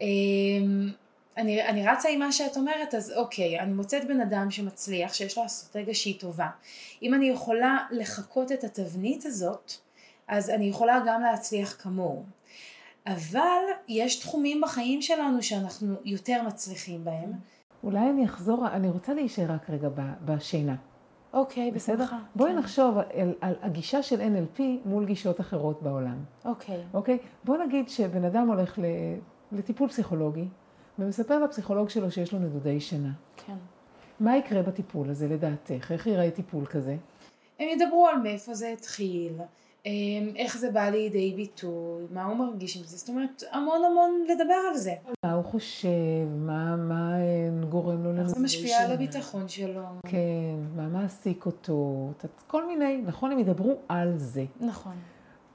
אמ, 0.00 0.90
אני, 1.36 1.62
אני 1.62 1.88
רצה 1.88 2.08
עם 2.08 2.18
מה 2.18 2.32
שאת 2.32 2.56
אומרת, 2.56 2.94
אז 2.94 3.12
אוקיי, 3.16 3.60
אני 3.60 3.72
מוצאת 3.72 4.08
בן 4.08 4.20
אדם 4.20 4.50
שמצליח, 4.50 5.14
שיש 5.14 5.38
לו 5.38 5.46
אסטרטגיה 5.46 5.94
שהיא 5.94 6.20
טובה. 6.20 6.48
אם 7.02 7.14
אני 7.14 7.28
יכולה 7.28 7.78
לחקות 7.90 8.52
את 8.52 8.64
התבנית 8.64 9.26
הזאת, 9.26 9.72
אז 10.28 10.50
אני 10.50 10.64
יכולה 10.64 11.00
גם 11.06 11.22
להצליח 11.22 11.76
כמוהו. 11.82 12.24
אבל 13.06 13.62
יש 13.88 14.16
תחומים 14.16 14.60
בחיים 14.60 15.02
שלנו 15.02 15.42
שאנחנו 15.42 15.94
יותר 16.04 16.42
מצליחים 16.42 17.04
בהם. 17.04 17.32
אולי 17.84 18.10
אני 18.10 18.24
אחזור, 18.24 18.68
אני 18.68 18.88
רוצה 18.88 19.14
להישאר 19.14 19.52
רק 19.52 19.70
רגע 19.70 19.88
בשינה, 20.24 20.74
אוקיי, 21.32 21.70
בסדר? 21.70 22.04
בואי 22.36 22.52
נחשוב 22.54 22.98
על, 22.98 23.34
על 23.40 23.54
הגישה 23.62 24.02
של 24.02 24.20
NLP 24.20 24.62
מול 24.84 25.04
גישות 25.04 25.40
אחרות 25.40 25.82
בעולם, 25.82 26.16
אוקיי. 26.44 26.82
אוקיי? 26.94 27.18
בוא 27.44 27.56
נגיד 27.56 27.88
שבן 27.88 28.24
אדם 28.24 28.48
הולך 28.48 28.78
לטיפול 29.52 29.88
פסיכולוגי, 29.88 30.48
ומספר 30.98 31.38
לפסיכולוג 31.38 31.88
שלו 31.88 32.10
שיש 32.10 32.32
לו 32.32 32.38
נדודי 32.38 32.80
שינה. 32.80 33.12
כן. 33.36 33.56
מה 34.20 34.36
יקרה 34.36 34.62
בטיפול 34.62 35.10
הזה 35.10 35.28
לדעתך? 35.28 35.92
איך 35.92 36.06
ייראה 36.06 36.30
טיפול 36.30 36.66
כזה? 36.66 36.96
הם 37.58 37.68
ידברו 37.68 38.06
על 38.06 38.16
מאיפה 38.18 38.54
זה 38.54 38.68
התחיל, 38.68 39.32
איך 40.36 40.58
זה 40.58 40.70
בא 40.70 40.88
לידי 40.88 41.32
ביטוי, 41.36 42.04
מה 42.10 42.24
הוא 42.24 42.36
מרגיש 42.36 42.76
עם 42.76 42.82
זה, 42.84 42.96
זאת 42.96 43.08
אומרת 43.08 43.42
המון 43.52 43.84
המון 43.84 44.24
לדבר 44.28 44.54
על 44.70 44.76
זה. 44.76 44.94
מה 45.24 45.32
הוא 45.32 45.44
חושב, 45.44 45.88
מה, 46.36 46.76
מה 46.76 47.12
אה, 47.18 47.68
גורם 47.68 48.04
לו 48.04 48.12
לזה. 48.12 48.28
זה 48.28 48.40
משפיע 48.40 48.78
על 48.78 48.92
הביטחון 48.92 49.48
שלו. 49.48 49.82
כן, 50.06 50.56
מה 50.76 50.88
מעסיק 50.88 51.46
אותו, 51.46 52.10
כל 52.46 52.66
מיני, 52.66 53.02
נכון, 53.06 53.32
הם 53.32 53.38
ידברו 53.38 53.76
על 53.88 54.12
זה. 54.16 54.44
נכון. 54.60 54.94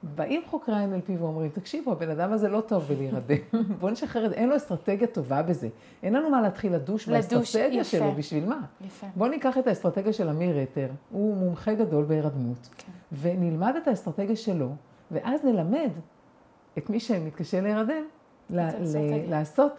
באים 0.02 0.42
חוקרי 0.50 0.74
ה-NLP 0.74 1.10
ואומרים, 1.18 1.50
תקשיבו, 1.50 1.92
הבן 1.92 2.10
אדם 2.10 2.32
הזה 2.32 2.48
לא 2.48 2.60
טוב 2.60 2.84
בלהירדם, 2.88 3.36
בואו 3.80 3.92
נשחרר 3.92 4.24
את 4.24 4.30
זה, 4.30 4.36
אין 4.36 4.48
לו 4.48 4.56
אסטרטגיה 4.56 5.06
טובה 5.06 5.42
בזה. 5.42 5.68
אין 6.02 6.12
לנו 6.12 6.30
מה 6.30 6.42
להתחיל 6.42 6.74
לדוש 6.74 7.08
באסטרטגיה. 7.08 7.84
שלו, 7.84 8.12
בשביל 8.12 8.48
מה? 8.48 8.60
יפה. 8.86 9.06
בואו 9.16 9.30
ניקח 9.30 9.58
את 9.58 9.66
האסטרטגיה 9.66 10.12
של 10.12 10.28
אמיר 10.28 10.58
רטר, 10.58 10.88
הוא 11.10 11.36
מומחה 11.36 11.74
גדול 11.74 12.04
בהירדמות, 12.04 12.68
כן. 12.78 12.92
ונלמד 13.12 13.74
את 13.82 13.88
האסטרטגיה 13.88 14.36
שלו, 14.36 14.68
ואז 15.10 15.44
נלמד 15.44 15.90
את 16.78 16.90
מי 16.90 17.00
שמתקשה 17.00 17.60
להירדם, 17.60 18.04
לעשות 19.28 19.72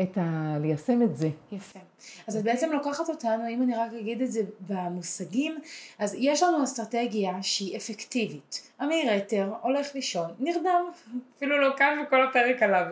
את 0.00 0.18
ה... 0.18 0.56
ליישם 0.60 1.02
את 1.02 1.16
זה. 1.16 1.28
יפה. 1.52 1.78
אז 2.26 2.36
את 2.36 2.42
בעצם 2.42 2.72
לוקחת 2.72 3.08
אותנו, 3.08 3.48
אם 3.50 3.62
אני 3.62 3.76
רק 3.76 3.92
אגיד 4.00 4.22
את 4.22 4.32
זה 4.32 4.40
במושגים, 4.60 5.58
אז 5.98 6.16
יש 6.18 6.42
לנו 6.42 6.64
אסטרטגיה 6.64 7.42
שהיא 7.42 7.76
אפקטיבית. 7.76 8.70
אמיר 8.82 9.12
רטר 9.12 9.52
הולך 9.62 9.94
לישון, 9.94 10.30
נרדם, 10.38 10.90
אפילו 11.36 11.60
לא 11.60 11.76
כאן 11.76 12.04
וכל 12.06 12.26
הפרק 12.26 12.62
עליו. 12.62 12.86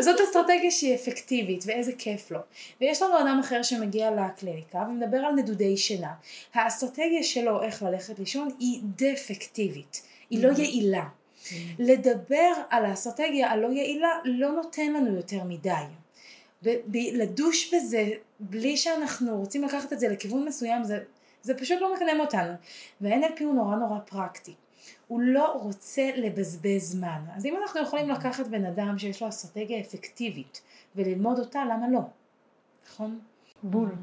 זאת 0.00 0.20
אסטרטגיה 0.20 0.70
שהיא 0.70 0.94
אפקטיבית, 0.94 1.64
ואיזה 1.66 1.92
כיף 1.98 2.30
לו. 2.30 2.40
ויש 2.80 3.02
לנו 3.02 3.20
אדם 3.20 3.40
אחר 3.40 3.62
שמגיע 3.62 4.10
לקליניקה 4.10 4.78
ומדבר 4.88 5.18
על 5.18 5.34
נדודי 5.34 5.76
שינה. 5.76 6.12
האסטרטגיה 6.54 7.22
שלו 7.22 7.62
איך 7.62 7.82
ללכת 7.82 8.18
לישון 8.18 8.48
היא 8.58 8.80
דפקטיבית, 8.84 10.02
היא 10.30 10.44
לא 10.44 10.52
יעילה. 10.52 11.04
לדבר 11.78 12.52
על 12.70 12.84
האסטרטגיה 12.84 13.50
הלא 13.50 13.68
יעילה 13.72 14.08
לא 14.24 14.52
נותן 14.52 14.92
לנו 14.92 15.16
יותר 15.16 15.44
מדי. 15.44 15.70
לדוש 16.92 17.74
בזה 17.74 18.08
בלי 18.40 18.76
שאנחנו 18.76 19.36
רוצים 19.36 19.64
לקחת 19.64 19.92
את 19.92 20.00
זה 20.00 20.08
לכיוון 20.08 20.44
מסוים 20.44 20.84
זה, 20.84 20.98
זה 21.42 21.54
פשוט 21.58 21.80
לא 21.80 21.94
מקדם 21.94 22.20
אותנו. 22.20 22.52
וה-NLP 23.00 23.44
הוא 23.44 23.54
נורא 23.54 23.76
נורא 23.76 23.98
פרקטי. 23.98 24.54
הוא 25.08 25.20
לא 25.20 25.52
רוצה 25.62 26.10
לבזבז 26.16 26.82
זמן. 26.82 27.20
אז 27.36 27.46
אם 27.46 27.54
אנחנו 27.62 27.80
יכולים 27.80 28.08
לקחת 28.08 28.46
בן 28.46 28.64
אדם 28.64 28.98
שיש 28.98 29.22
לו 29.22 29.28
אסטרטגיה 29.28 29.80
אפקטיבית 29.80 30.62
וללמוד 30.96 31.38
אותה 31.38 31.64
למה 31.64 31.88
לא? 31.88 32.00
נכון? 32.88 33.18
בול. 33.62 33.94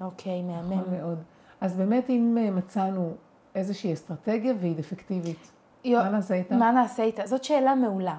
אוקיי 0.00 0.42
מהמם. 0.42 0.72
נכון 0.72 0.94
מאוד. 0.94 1.18
אז 1.60 1.76
באמת 1.76 2.10
אם 2.10 2.38
אה, 2.40 2.50
מצאנו 2.50 3.14
איזושהי 3.54 3.92
אסטרטגיה 3.92 4.54
והיא 4.60 4.76
דפקטיבית 4.76 5.50
מה 5.84 6.08
נעשה 6.08 6.34
איתה? 6.34 6.54
מה 6.54 6.70
נעשה 6.70 7.02
איתה? 7.02 7.26
זאת 7.26 7.44
שאלה 7.44 7.74
מעולה. 7.74 8.18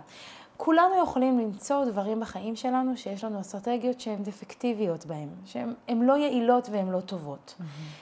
כולנו 0.64 1.04
יכולים 1.04 1.40
למצוא 1.40 1.86
דברים 1.86 2.20
בחיים 2.20 2.56
שלנו 2.56 2.98
שיש 2.98 3.24
לנו 3.24 3.40
אסטרטגיות 3.40 4.00
שהן 4.00 4.24
דפקטיביות 4.24 5.06
בהן, 5.06 5.28
שהן 5.46 6.02
לא 6.02 6.18
יעילות 6.18 6.70
והן 6.72 6.90
לא 6.90 7.00
טובות. 7.00 7.56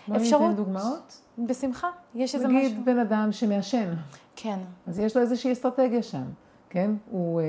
בוא 0.07 0.17
ניתן 0.17 0.55
דוגמאות? 0.55 1.21
בשמחה, 1.37 1.87
יש 2.15 2.35
איזה 2.35 2.47
משהו. 2.47 2.59
נגיד 2.59 2.85
בן 2.85 2.99
אדם 2.99 3.31
שמעשן. 3.31 3.93
כן. 4.35 4.59
אז 4.87 4.99
יש 4.99 5.15
לו 5.15 5.21
איזושהי 5.21 5.51
אסטרטגיה 5.51 6.03
שם, 6.03 6.23
כן? 6.69 6.91
הוא, 7.11 7.41
אה, 7.41 7.45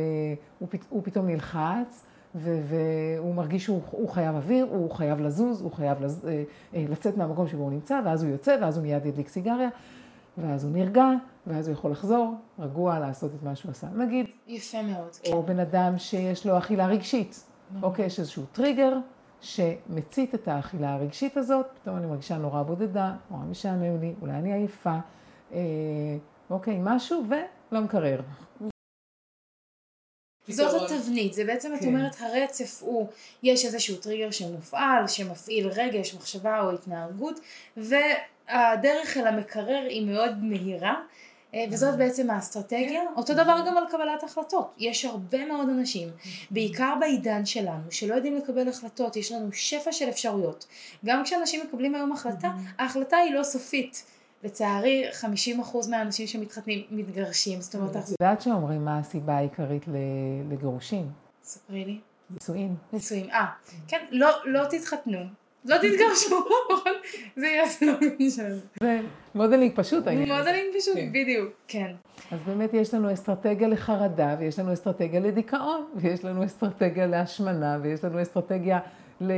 הוא, 0.58 0.68
הוא 0.88 1.02
פתאום 1.04 1.26
נלחץ. 1.26 2.04
והוא 2.34 3.34
מרגיש 3.34 3.64
שהוא 3.64 4.08
חייב 4.08 4.34
אוויר, 4.34 4.66
הוא 4.70 4.90
חייב 4.90 5.20
לזוז, 5.20 5.62
הוא 5.62 5.72
חייב 5.72 6.02
לז... 6.02 6.26
אה, 6.28 6.42
אה, 6.74 6.84
לצאת 6.88 7.16
מהמקום 7.16 7.48
שבו 7.48 7.62
הוא 7.62 7.70
נמצא, 7.70 8.00
ואז 8.04 8.22
הוא 8.22 8.32
יוצא, 8.32 8.56
ואז 8.60 8.76
הוא 8.76 8.82
מיד 8.82 9.06
ידליק 9.06 9.28
סיגריה, 9.28 9.68
ואז 10.38 10.64
הוא 10.64 10.72
נרגע, 10.72 11.04
ואז 11.46 11.68
הוא 11.68 11.72
יכול 11.72 11.90
לחזור, 11.90 12.34
רגוע, 12.58 12.98
לעשות 12.98 13.30
את 13.34 13.42
מה 13.42 13.56
שהוא 13.56 13.70
עשה. 13.70 13.86
נגיד. 13.86 14.26
יפה 14.46 14.82
מאוד, 14.82 15.16
כן. 15.22 15.32
או 15.32 15.42
בן 15.42 15.58
אדם 15.58 15.98
שיש 15.98 16.46
לו 16.46 16.58
אכילה 16.58 16.86
רגשית. 16.86 17.44
אוקיי, 17.82 18.06
יש 18.06 18.18
איזשהו 18.18 18.44
טריגר 18.52 18.92
שמצית 19.40 20.34
את 20.34 20.48
האכילה 20.48 20.94
הרגשית 20.94 21.36
הזאת, 21.36 21.66
פתאום 21.82 21.96
אני 21.96 22.06
מרגישה 22.06 22.36
נורא 22.36 22.62
בודדה, 22.62 23.14
נורא 23.30 23.42
משעמם 23.44 24.00
לי, 24.00 24.14
אולי 24.20 24.32
אני 24.32 24.52
עייפה, 24.52 24.96
אה, 25.52 25.58
אוקיי, 26.50 26.78
משהו, 26.80 27.24
ולא 27.28 27.80
מקרר. 27.80 28.20
זאת 30.48 30.90
התבנית, 30.90 31.32
זה 31.32 31.44
בעצם 31.44 31.74
את 31.74 31.80
כן. 31.80 31.86
אומרת 31.86 32.16
הרצף 32.20 32.82
הוא, 32.82 33.08
יש 33.42 33.64
איזשהו 33.64 33.96
טריגר 33.96 34.30
שמופעל, 34.30 35.06
שמפעיל 35.06 35.68
רגש, 35.68 36.14
מחשבה 36.14 36.60
או 36.60 36.70
התנהגות, 36.70 37.40
והדרך 37.76 39.16
אל 39.16 39.26
המקרר 39.26 39.86
היא 39.88 40.06
מאוד 40.06 40.44
מהירה, 40.44 40.94
וזאת 41.70 41.96
בעצם 41.98 42.30
האסטרטגיה. 42.30 43.00
כן. 43.00 43.12
אותו 43.16 43.34
דבר 43.34 43.64
גם 43.66 43.76
על 43.76 43.84
קבלת 43.90 44.22
החלטות. 44.22 44.74
יש 44.78 45.04
הרבה 45.04 45.44
מאוד 45.44 45.68
אנשים, 45.68 46.08
בעיקר 46.50 46.94
בעידן 47.00 47.46
שלנו, 47.46 47.82
שלא 47.90 48.14
יודעים 48.14 48.36
לקבל 48.36 48.68
החלטות, 48.68 49.16
יש 49.16 49.32
לנו 49.32 49.52
שפע 49.52 49.92
של 49.92 50.08
אפשרויות. 50.08 50.66
גם 51.04 51.24
כשאנשים 51.24 51.60
מקבלים 51.66 51.94
היום 51.94 52.12
החלטה, 52.12 52.50
ההחלטה 52.78 53.16
היא 53.16 53.34
לא 53.34 53.42
סופית. 53.42 54.04
לצערי 54.44 55.04
50% 55.62 55.90
מהאנשים 55.90 56.26
שמתחתנים 56.26 56.84
מתגרשים, 56.90 57.60
זאת 57.60 57.74
אומרת... 57.74 57.96
את 57.96 58.02
יודעת 58.20 58.40
שאומרים 58.40 58.84
מה 58.84 58.98
הסיבה 58.98 59.36
העיקרית 59.36 59.84
לגירושים? 60.50 61.10
ספרי 61.42 61.84
לי. 61.84 62.00
נישואים. 62.30 62.76
נישואים, 62.92 63.30
אה, 63.30 63.46
כן, 63.88 64.04
לא, 64.10 64.28
לא 64.44 64.64
תתחתנו, 64.70 65.18
לא 65.64 65.76
תתגרשו, 65.76 66.44
זה 67.36 67.46
יהיה 67.46 67.62
הסלוגן 67.62 68.30
שלנו. 68.30 68.56
זה 68.80 69.00
modeling 69.34 69.72
פשוט 69.74 70.06
העניין. 70.06 70.32
modeling 70.32 70.66
פשוט, 70.78 70.94
כן. 70.94 71.08
בדיוק, 71.12 71.50
כן. 71.68 71.92
אז 72.30 72.40
באמת 72.46 72.74
יש 72.74 72.94
לנו 72.94 73.12
אסטרטגיה 73.12 73.68
לחרדה, 73.68 74.36
ויש 74.38 74.58
לנו 74.58 74.72
אסטרטגיה 74.72 75.20
לדיכאון, 75.20 75.84
ויש 75.94 76.24
לנו 76.24 76.44
אסטרטגיה 76.44 77.06
להשמנה, 77.06 77.78
ויש 77.82 78.04
לנו 78.04 78.22
אסטרטגיה 78.22 78.78
ל... 79.20 79.32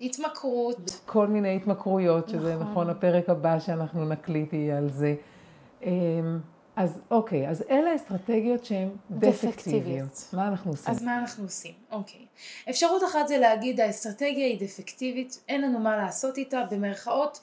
התמכרות. 0.00 1.00
כל 1.06 1.26
מיני 1.26 1.56
התמכרויות, 1.56 2.28
שזה 2.28 2.54
נכון, 2.54 2.66
נכון 2.70 2.90
הפרק 2.90 3.28
הבא 3.28 3.58
שאנחנו 3.58 4.08
נקליט 4.08 4.52
יהיה 4.52 4.78
על 4.78 4.88
זה. 4.90 5.14
אז 6.78 7.00
אוקיי, 7.10 7.48
אז 7.48 7.64
אלה 7.70 7.96
אסטרטגיות 7.96 8.64
שהן 8.64 8.88
דפקטיביות. 9.10 10.28
מה 10.32 10.48
אנחנו 10.48 10.70
עושים? 10.70 10.90
אז 10.90 11.02
מה 11.02 11.18
אנחנו 11.18 11.44
עושים? 11.44 11.72
אוקיי. 11.90 12.20
אפשרות 12.70 13.02
אחת 13.04 13.28
זה 13.28 13.38
להגיד 13.38 13.80
האסטרטגיה 13.80 14.46
היא 14.46 14.60
דפקטיבית, 14.60 15.40
אין 15.48 15.62
לנו 15.62 15.78
מה 15.78 15.96
לעשות 15.96 16.38
איתה, 16.38 16.64
במרכאות, 16.70 17.40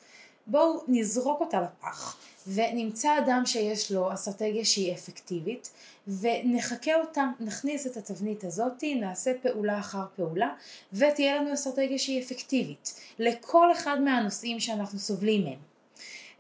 בואו 0.48 0.84
נזרוק 0.88 1.42
אותה 1.42 1.62
לפח, 1.62 2.18
ונמצא 2.48 3.20
אדם 3.20 3.44
שיש 3.46 3.92
לו 3.92 4.14
אסטרטגיה 4.14 4.66
שהיא 4.66 4.94
אפקטיבית, 4.94 5.72
ונחכה 6.08 6.96
אותה, 6.96 7.26
נכניס 7.40 7.88
את 7.88 7.98
התבנית 7.98 8.44
הזאתי, 8.44 8.96
נעשה 8.96 9.32
פעולה 9.42 9.80
אחר 9.80 10.06
פעולה, 10.16 10.54
ותהיה 10.94 11.36
לנו 11.36 11.54
אסטרטגיה 11.54 11.98
שהיא 11.98 12.24
אפקטיבית, 12.24 13.00
לכל 13.20 13.72
אחד 13.72 14.02
מהנושאים 14.02 14.60
שאנחנו 14.60 15.00
סובלים 15.00 15.44
מהם. 15.44 15.75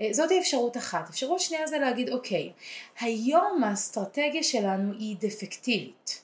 אה, 0.01 0.07
זאת 0.11 0.31
אפשרות 0.31 0.77
אחת. 0.77 1.09
אפשרות 1.09 1.39
שנייה 1.39 1.67
זה 1.67 1.77
להגיד 1.77 2.09
אוקיי, 2.09 2.51
היום 2.99 3.63
האסטרטגיה 3.63 4.43
שלנו 4.43 4.93
היא 4.99 5.15
דפקטיבית, 5.19 6.21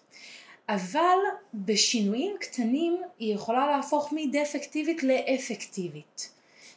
אבל 0.70 1.18
בשינויים 1.54 2.36
קטנים 2.40 3.02
היא 3.20 3.36
יכולה 3.36 3.68
להפוך 3.68 4.14
מדפקטיבית 4.16 5.04
לאפקטיבית. 5.04 6.32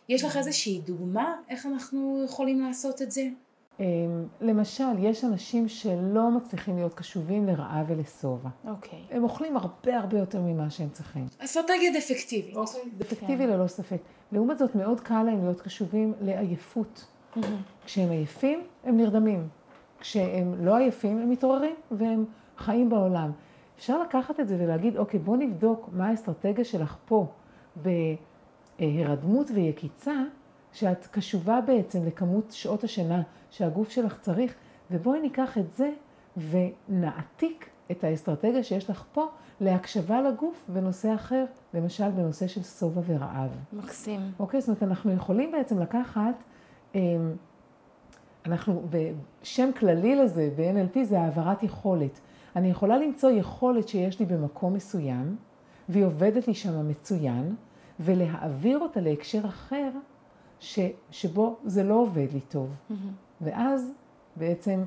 יש 0.08 0.24
לך 0.24 0.36
איזושהי 0.36 0.78
דוגמה 0.78 1.34
איך 1.48 1.66
אנחנו 1.66 2.22
יכולים 2.24 2.60
לעשות 2.60 3.02
את 3.02 3.10
זה? 3.10 3.22
אמ, 3.80 3.84
למשל, 4.40 4.84
יש 4.98 5.24
אנשים 5.24 5.68
שלא 5.68 6.30
מצליחים 6.30 6.76
להיות 6.76 6.94
קשובים 6.94 7.46
לרעה 7.46 7.84
ולשובע. 7.86 8.48
אוקיי. 8.68 8.98
הם 9.10 9.22
אוכלים 9.22 9.56
הרבה 9.56 9.98
הרבה 9.98 10.18
יותר 10.18 10.40
ממה 10.40 10.70
שהם 10.70 10.88
צריכים. 10.88 11.26
אסטרטגיה 11.38 11.92
דפקטיבית. 11.98 12.56
אוקיי. 12.56 12.80
דפקטיבי. 12.98 13.46
ללא 13.46 13.66
ספק. 13.66 14.00
לעומת 14.32 14.58
זאת, 14.58 14.74
מאוד 14.74 15.00
קל 15.00 15.22
להם 15.22 15.42
להיות 15.42 15.60
קשובים 15.60 16.14
לעייפות. 16.20 17.06
כשהם 17.84 18.10
עייפים, 18.10 18.62
הם 18.84 18.96
נרדמים. 18.96 19.48
כשהם 20.00 20.64
לא 20.64 20.76
עייפים, 20.76 21.18
הם 21.18 21.30
מתעוררים 21.30 21.74
והם 21.90 22.24
חיים 22.58 22.88
בעולם. 22.88 23.30
אפשר 23.76 24.02
לקחת 24.02 24.40
את 24.40 24.48
זה 24.48 24.56
ולהגיד, 24.60 24.96
אוקיי, 24.96 25.20
בוא 25.20 25.36
נבדוק 25.36 25.88
מה 25.92 26.08
האסטרטגיה 26.08 26.64
שלך 26.64 26.96
פה 27.04 27.26
בהירדמות 28.78 29.50
ויקיצה, 29.54 30.14
שאת 30.72 31.06
קשובה 31.06 31.60
בעצם 31.60 32.06
לכמות 32.06 32.52
שעות 32.52 32.84
השינה 32.84 33.22
שהגוף 33.54 33.90
שלך 33.90 34.18
צריך, 34.20 34.54
ובואי 34.90 35.20
ניקח 35.20 35.58
את 35.58 35.72
זה 35.72 35.90
ונעתיק 36.36 37.68
את 37.90 38.04
האסטרטגיה 38.04 38.62
שיש 38.62 38.90
לך 38.90 39.04
פה 39.12 39.26
להקשבה 39.60 40.22
לגוף 40.22 40.64
בנושא 40.68 41.14
אחר, 41.14 41.44
למשל 41.74 42.10
בנושא 42.10 42.46
של 42.46 42.62
שובע 42.62 43.00
ורעב. 43.06 43.50
מקסים. 43.72 44.20
אוקיי, 44.38 44.60
זאת 44.60 44.68
אומרת, 44.68 44.82
אנחנו 44.82 45.12
יכולים 45.12 45.52
בעצם 45.52 45.78
לקחת, 45.78 46.34
אמ, 46.94 47.00
אנחנו, 48.46 48.82
בשם 48.90 49.70
כללי 49.78 50.16
לזה 50.16 50.50
ב-NLP 50.56 51.04
זה 51.04 51.20
העברת 51.20 51.62
יכולת. 51.62 52.20
אני 52.56 52.70
יכולה 52.70 52.98
למצוא 52.98 53.30
יכולת 53.30 53.88
שיש 53.88 54.20
לי 54.20 54.26
במקום 54.26 54.74
מסוים, 54.74 55.36
והיא 55.88 56.04
עובדת 56.04 56.48
לי 56.48 56.54
שם 56.54 56.88
מצוין, 56.88 57.54
ולהעביר 58.00 58.78
אותה 58.78 59.00
להקשר 59.00 59.46
אחר, 59.46 59.90
ש, 60.60 60.78
שבו 61.10 61.56
זה 61.64 61.84
לא 61.84 61.94
עובד 61.94 62.26
לי 62.32 62.40
טוב. 62.40 62.68
ואז 63.44 63.92
בעצם 64.36 64.84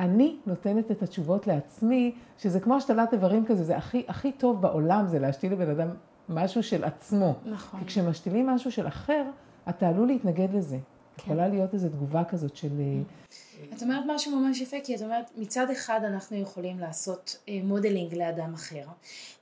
אני 0.00 0.36
נותנת 0.46 0.90
את 0.90 1.02
התשובות 1.02 1.46
לעצמי, 1.46 2.14
שזה 2.38 2.60
כמו 2.60 2.74
השתלת 2.74 3.12
איברים 3.12 3.46
כזה, 3.46 3.64
זה 3.64 3.76
הכי, 3.76 4.04
הכי 4.08 4.32
טוב 4.32 4.62
בעולם, 4.62 5.06
זה 5.06 5.18
להשתיל 5.18 5.52
לבן 5.52 5.70
אדם 5.70 5.88
משהו 6.28 6.62
של 6.62 6.84
עצמו. 6.84 7.34
נכון. 7.44 7.80
כי 7.80 7.86
כשמשתילים 7.86 8.46
משהו 8.46 8.72
של 8.72 8.86
אחר, 8.86 9.24
אתה 9.68 9.88
עלול 9.88 10.06
להתנגד 10.06 10.54
לזה. 10.54 10.78
כן. 11.18 11.24
יכולה 11.24 11.48
להיות 11.48 11.74
איזו 11.74 11.88
תגובה 11.88 12.24
כזאת 12.24 12.56
של... 12.56 12.80
אה, 12.80 13.02
את 13.76 13.82
אומרת 13.82 14.04
משהו 14.06 14.36
ממש 14.36 14.60
יפה, 14.60 14.76
כי 14.84 14.94
את 14.94 15.02
אומרת, 15.02 15.30
מצד 15.36 15.70
אחד 15.70 16.00
אנחנו 16.04 16.36
יכולים 16.36 16.78
לעשות 16.78 17.36
אה, 17.48 17.60
modeling 17.64 18.14
לאדם 18.14 18.54
אחר. 18.54 18.84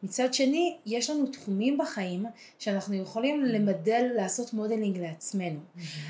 מצד 0.02 0.34
שני, 0.34 0.76
יש 0.86 1.10
לנו 1.10 1.26
תחומים 1.26 1.78
בחיים 1.78 2.26
שאנחנו 2.58 2.94
יכולים 2.94 3.44
למדל 3.44 4.10
לעשות 4.14 4.52
modeling 4.52 4.98
לעצמנו. 4.98 5.60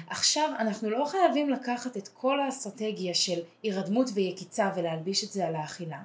עכשיו, 0.07 0.51
אנחנו 0.59 0.91
לא 0.91 1.05
חייבים 1.05 1.51
לקחת 1.51 1.97
את 1.97 2.09
כל 2.09 2.41
האסטרטגיה 2.41 3.15
של 3.15 3.41
הירדמות 3.63 4.11
ויקיצה 4.15 4.71
ולהלביש 4.77 5.25
את 5.25 5.33
זה 5.33 5.47
על 5.47 5.57
האכילה. 5.57 6.03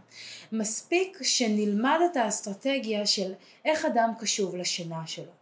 מספיק 0.52 1.18
שנלמד 1.22 2.00
את 2.12 2.18
האסטרטגיה 2.18 3.06
של 3.06 3.34
איך 3.66 3.86
אדם 3.86 4.12
קשוב 4.20 4.56
לשינה 4.56 5.08
שלו. 5.08 5.41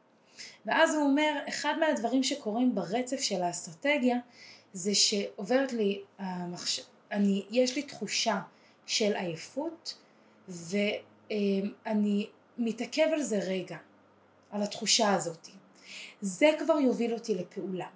ואז 0.69 0.95
הוא 0.95 1.03
אומר, 1.03 1.39
אחד 1.47 1.73
מהדברים 1.79 2.23
שקורים 2.23 2.75
ברצף 2.75 3.19
של 3.19 3.43
האסטרטגיה, 3.43 4.17
זה 4.73 4.95
שעוברת 4.95 5.73
לי 5.73 6.01
המחש... 6.19 6.82
אני, 7.12 7.45
יש 7.51 7.75
לי 7.75 7.84
תחושה 7.84 8.39
של 8.86 9.13
עייפות 9.15 9.97
ואני 10.47 12.27
מתעכב 12.58 13.08
על 13.13 13.21
זה 13.21 13.39
רגע, 13.39 13.77
על 14.51 14.63
התחושה 14.63 15.13
הזאת. 15.13 15.47
זה 16.21 16.49
כבר 16.60 16.79
יוביל 16.79 17.13
אותי 17.13 17.36
לפעולה. 17.36 17.88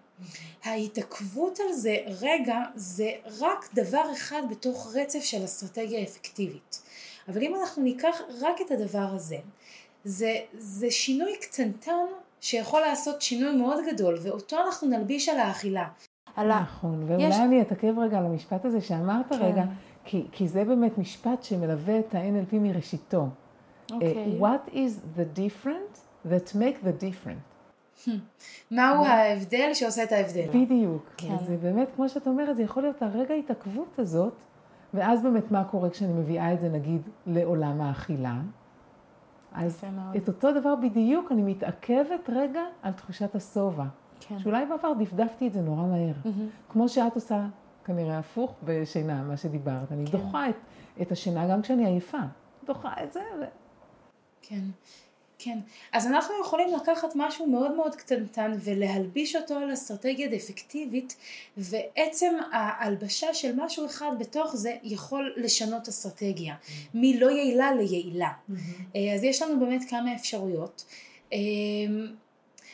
ההתעכבות 0.63 1.59
על 1.59 1.73
זה 1.73 1.97
רגע 2.21 2.57
זה 2.75 3.12
רק 3.39 3.69
דבר 3.73 4.12
אחד 4.13 4.41
בתוך 4.49 4.95
רצף 4.95 5.23
של 5.23 5.45
אסטרטגיה 5.45 6.03
אפקטיבית. 6.03 6.81
אבל 7.27 7.43
אם 7.43 7.55
אנחנו 7.55 7.83
ניקח 7.83 8.21
רק 8.41 8.62
את 8.62 8.71
הדבר 8.71 9.07
הזה, 9.13 9.38
זה, 10.03 10.36
זה 10.57 10.91
שינוי 10.91 11.38
קטנטן 11.41 12.05
שיכול 12.43 12.82
לעשות 12.82 13.21
שינוי 13.21 13.56
מאוד 13.56 13.77
גדול, 13.91 14.17
ואותו 14.23 14.58
אנחנו 14.65 14.88
נלביש 14.88 15.29
על 15.29 15.39
האכילה. 15.39 15.88
על 16.36 16.51
ה... 16.51 16.62
נכון, 16.62 17.03
ואולי 17.08 17.23
יש... 17.23 17.36
אני 17.36 17.62
אתעכב 17.62 17.99
רגע 17.99 18.17
על 18.17 18.25
המשפט 18.25 18.65
הזה 18.65 18.82
שאמרת 18.82 19.29
כן. 19.29 19.36
רגע, 19.41 19.63
כי, 20.06 20.27
כי 20.32 20.47
זה 20.47 20.63
באמת 20.65 20.97
משפט 20.97 21.43
שמלווה 21.43 21.99
את 21.99 22.15
ה-NLP 22.15 22.56
מראשיתו. 22.56 23.27
Okay. 23.91 23.93
אוקיי. 23.93 24.39
Uh, 24.39 24.43
what 24.43 24.73
is 24.73 25.19
the 25.19 25.39
different 25.39 25.99
that 26.32 26.56
make 26.56 26.86
the 26.86 27.03
different? 27.03 28.10
מהו 28.71 29.06
ההבדל 29.06 29.73
שעושה 29.73 30.03
את 30.03 30.12
ההבדל? 30.12 30.47
בדיוק. 30.53 31.10
כן. 31.17 31.36
זה 31.47 31.58
באמת, 31.58 31.88
כמו 31.95 32.10
שאת 32.10 32.27
אומרת, 32.27 32.56
זה 32.56 32.63
יכול 32.63 32.84
להיות 32.84 33.01
הרגע 33.01 33.34
ההתעכבות 33.34 33.99
הזאת, 33.99 34.34
ואז 34.93 35.23
באמת 35.23 35.51
מה 35.51 35.63
קורה 35.63 35.89
כשאני 35.89 36.13
מביאה 36.13 36.53
את 36.53 36.60
זה 36.62 36.69
נגיד 36.69 37.01
לעולם 37.27 37.82
האכילה. 37.82 38.36
אז 39.53 39.83
את 40.17 40.27
אותו 40.27 40.59
דבר 40.59 40.75
בדיוק 40.75 41.31
אני 41.31 41.43
מתעכבת 41.43 42.29
רגע 42.29 42.61
על 42.81 42.93
תחושת 42.93 43.35
השובע. 43.35 43.85
כן. 44.19 44.39
שאולי 44.39 44.65
בעבר 44.65 44.93
דפדפתי 44.99 45.47
את 45.47 45.53
זה 45.53 45.61
נורא 45.61 45.83
מהר. 45.83 46.13
Mm-hmm. 46.23 46.71
כמו 46.71 46.89
שאת 46.89 47.15
עושה 47.15 47.47
כנראה 47.85 48.19
הפוך 48.19 48.55
בשינה, 48.63 49.23
מה 49.23 49.37
שדיברת. 49.37 49.91
אני 49.91 50.05
כן. 50.05 50.11
דוחה 50.11 50.49
את, 50.49 50.55
את 51.01 51.11
השינה 51.11 51.47
גם 51.47 51.61
כשאני 51.61 51.85
עייפה. 51.85 52.17
דוחה 52.65 52.93
את 53.03 53.13
זה. 53.13 53.21
ו... 53.41 53.43
כן. 54.41 54.61
כן, 55.43 55.58
אז 55.91 56.08
אנחנו 56.08 56.34
יכולים 56.41 56.75
לקחת 56.75 57.12
משהו 57.15 57.47
מאוד 57.47 57.75
מאוד 57.75 57.95
קטנטן 57.95 58.51
ולהלביש 58.63 59.36
אותו 59.36 59.53
על 59.53 59.73
אסטרטגיה 59.73 60.27
דפקטיבית 60.27 61.15
ועצם 61.58 62.34
ההלבשה 62.51 63.34
של 63.34 63.56
משהו 63.56 63.86
אחד 63.86 64.12
בתוך 64.19 64.56
זה 64.56 64.75
יכול 64.84 65.34
לשנות 65.38 65.88
אסטרטגיה 65.88 66.56
מלא 66.93 67.32
יעילה 67.32 67.71
ליעילה. 67.73 68.32
אז 69.15 69.23
יש 69.23 69.41
לנו 69.41 69.60
באמת 69.60 69.82
כמה 69.89 70.15
אפשרויות. 70.15 70.86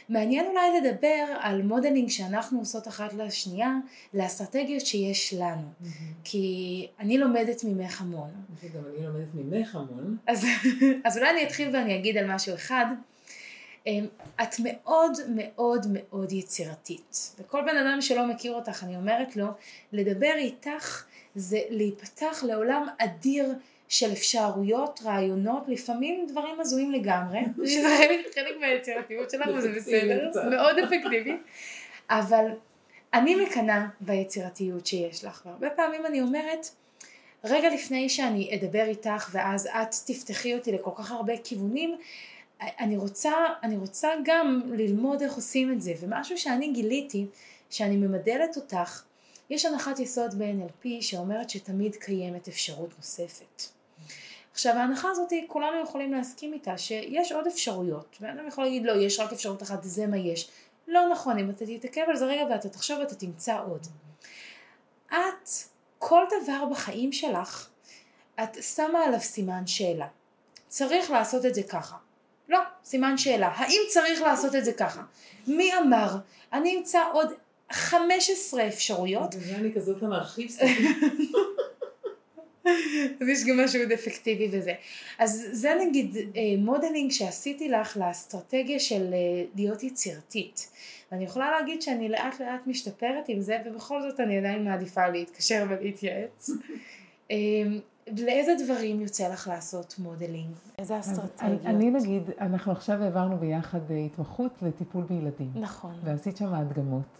מעניין 0.10 0.46
אולי 0.46 0.82
לדבר 0.82 1.26
על 1.40 1.62
modeling 1.62 2.10
שאנחנו 2.10 2.60
עושות 2.60 2.88
אחת 2.88 3.14
לשנייה 3.14 3.74
לאסטרטגיות 4.14 4.86
שיש 4.86 5.34
לנו. 5.34 5.68
Mm-hmm. 5.82 5.88
כי 6.24 6.88
אני 7.00 7.18
לומדת 7.18 7.64
ממך 7.64 8.02
המון. 8.02 8.30
וגם 8.64 8.82
אני 8.86 9.06
לומדת 9.06 9.28
ממך 9.34 9.76
המון. 9.76 10.18
אז, 10.28 10.46
אז 11.06 11.18
אולי 11.18 11.30
אני 11.30 11.44
אתחיל 11.44 11.70
ואני 11.76 11.96
אגיד 11.96 12.18
על 12.18 12.34
משהו 12.36 12.56
אחד. 12.56 12.86
אמ, 13.88 14.06
את 14.42 14.56
מאוד 14.64 15.12
מאוד 15.30 15.86
מאוד 15.94 16.32
יצירתית. 16.32 17.36
וכל 17.40 17.62
בן 17.62 17.78
אדם 17.78 18.02
שלא 18.02 18.28
מכיר 18.28 18.54
אותך, 18.54 18.84
אני 18.84 18.96
אומרת 18.96 19.36
לו, 19.36 19.48
לדבר 19.92 20.34
איתך 20.36 21.06
זה 21.36 21.60
להיפתח 21.70 22.44
לעולם 22.48 22.88
אדיר 22.98 23.54
של 23.90 24.12
אפשרויות, 24.12 25.00
רעיונות, 25.06 25.64
לפעמים 25.68 26.26
דברים 26.28 26.60
הזויים 26.60 26.92
לגמרי, 26.92 27.40
זה 27.82 27.98
חלק 28.36 28.58
מהיצירתיות 28.60 29.30
שלנו, 29.30 29.62
זה 29.62 29.72
בסדר, 29.76 30.30
מאוד 30.50 30.80
אפקטיבי, 30.80 31.38
אבל 32.10 32.46
אני 33.14 33.36
מקנאה 33.36 33.86
ביצירתיות 34.02 34.86
שיש 34.88 35.26
לך, 35.26 35.42
והרבה 35.46 35.70
פעמים 35.70 36.06
אני 36.06 36.22
אומרת, 36.22 36.70
רגע 37.44 37.70
לפני 37.70 38.10
שאני 38.10 38.56
אדבר 38.56 38.84
איתך 38.84 39.30
ואז 39.32 39.68
את 39.68 39.96
תפתחי 40.06 40.56
אותי 40.56 40.72
לכל 40.72 40.92
כך 40.96 41.12
הרבה 41.12 41.34
כיוונים, 41.44 41.98
אני 42.62 42.98
רוצה, 42.98 43.32
אני 43.64 43.78
רוצה 43.78 44.10
גם 44.24 44.62
ללמוד 44.74 45.22
איך 45.22 45.34
עושים 45.34 45.72
את 45.72 45.82
זה, 45.82 45.94
ומשהו 46.00 46.38
שאני 46.38 46.72
גיליתי, 46.72 47.26
שאני 47.70 47.98
ממדלת 47.98 48.56
אותך, 48.58 49.04
יש 49.50 49.66
הנחת 49.66 50.00
יסוד 50.00 50.34
ב-NLP 50.34 50.88
שאומרת 51.02 51.50
שתמיד 51.50 51.96
קיימת 51.96 52.48
אפשרות 52.48 52.90
נוספת. 52.98 53.79
עכשיו 54.60 54.76
ההנחה 54.76 55.10
הזאת 55.10 55.34
כולנו 55.48 55.84
יכולים 55.84 56.14
להסכים 56.14 56.54
איתה 56.54 56.78
שיש 56.78 57.32
עוד 57.32 57.48
אפשרויות. 57.48 58.18
ואדם 58.22 58.48
יכול 58.48 58.64
להגיד 58.64 58.84
לא 58.86 58.92
יש 58.92 59.20
רק 59.20 59.34
אפשרות 59.34 59.64
אחת 59.64 59.84
זה 59.84 60.08
מה 60.08 60.18
יש. 60.18 60.50
לא 60.88 61.10
נכון 61.12 61.40
אם 61.40 61.50
אתה 61.50 61.66
תתעכב 61.66 62.02
על 62.08 62.16
זה 62.16 62.26
רגע 62.26 62.44
ואתה 62.50 62.70
תחשוב 62.70 63.00
ואתה 63.00 63.16
תמצא 63.16 63.60
עוד. 63.68 63.88
את 65.08 65.50
כל 65.98 66.24
דבר 66.44 66.66
בחיים 66.72 67.12
שלך 67.12 67.70
את 68.44 68.64
שמה 68.64 69.00
עליו 69.00 69.20
סימן 69.20 69.68
שאלה. 69.68 70.08
צריך 70.68 71.12
לעשות 71.12 71.46
את 71.46 71.56
זה 71.56 71.64
ככה. 71.64 71.96
לא 72.50 72.60
סימן 72.84 73.18
שאלה. 73.18 73.48
האם 73.48 73.82
צריך 73.90 74.22
לעשות 74.22 74.56
את 74.56 74.66
זה 74.66 74.74
ככה? 74.74 75.02
מי 75.48 75.78
אמר? 75.78 76.18
אני 76.54 76.78
אמצא 76.78 77.02
עוד 77.14 77.34
15 77.72 78.68
אפשרויות. 78.68 79.36
אני 79.56 79.74
כזאת 79.74 80.04
אנרכיסטית. 80.04 80.68
אז 83.22 83.28
יש 83.28 83.46
גם 83.46 83.60
משהו 83.66 83.80
מאוד 83.80 83.92
אפקטיבי 83.92 84.48
בזה. 84.48 84.74
אז 85.20 85.48
זה 85.52 85.70
נגיד 85.88 86.18
אה, 86.18 86.42
modeling 86.58 87.12
שעשיתי 87.12 87.70
לך 87.70 87.98
לאסטרטגיה 87.98 88.80
של 88.80 89.14
אה, 89.14 89.44
להיות 89.56 89.84
יצירתית. 89.84 90.70
ואני 91.12 91.24
יכולה 91.24 91.52
להגיד 91.52 91.82
שאני 91.82 92.10
לאט 92.10 92.40
לאט 92.40 92.68
משתפרת 92.68 93.26
עם 93.28 93.42
זה, 93.42 93.58
ובכל 93.66 94.02
זאת 94.02 94.20
אני 94.20 94.38
עדיין 94.38 94.64
מעדיפה 94.64 95.08
להתקשר 95.08 95.66
ולהתייעץ. 95.70 96.50
אה, 97.32 97.38
לאיזה 98.18 98.56
דברים 98.66 99.02
יוצא 99.02 99.28
לך 99.28 99.48
לעשות 99.48 99.96
modeling? 100.00 100.54
איזה 100.78 101.00
אסטרטגיות? 101.00 101.66
אני 101.66 101.92
נגיד, 101.92 102.24
אנחנו 102.40 102.72
עכשיו 102.72 103.04
העברנו 103.04 103.38
ביחד 103.38 103.80
התמחות 104.06 104.52
לטיפול 104.62 105.04
בילדים. 105.04 105.52
נכון. 105.56 105.94
ועשית 106.04 106.38
שם 106.38 106.54
הדגמות. 106.54 107.20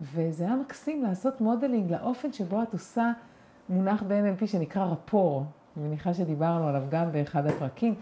וזה 0.00 0.44
היה 0.44 0.54
מקסים 0.56 1.02
לעשות 1.02 1.40
modeling 1.40 1.90
לאופן 1.90 2.32
שבו 2.32 2.62
את 2.62 2.72
עושה 2.72 3.12
מונח 3.68 4.02
ב-NLP 4.02 4.46
שנקרא 4.46 4.84
rapport, 4.84 5.44
אני 5.76 5.88
מניחה 5.88 6.14
שדיברנו 6.14 6.68
עליו 6.68 6.82
גם 6.90 7.12
באחד 7.12 7.46
הפרקים, 7.46 7.94